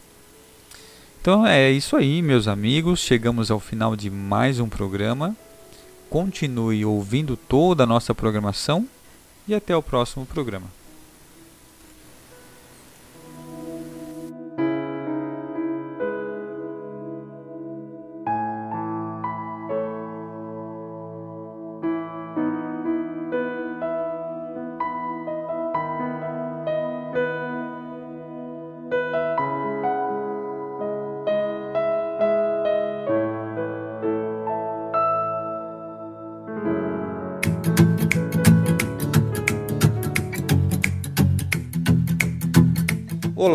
Então 1.19 1.45
é 1.45 1.69
isso 1.69 1.97
aí, 1.97 2.21
meus 2.21 2.47
amigos. 2.47 3.01
Chegamos 3.01 3.51
ao 3.51 3.59
final 3.59 3.93
de 3.93 4.09
mais 4.09 4.61
um 4.61 4.69
programa. 4.69 5.35
Continue 6.09 6.85
ouvindo 6.85 7.35
toda 7.35 7.83
a 7.83 7.87
nossa 7.87 8.15
programação 8.15 8.87
e 9.45 9.53
até 9.53 9.75
o 9.75 9.83
próximo 9.83 10.25
programa. 10.25 10.76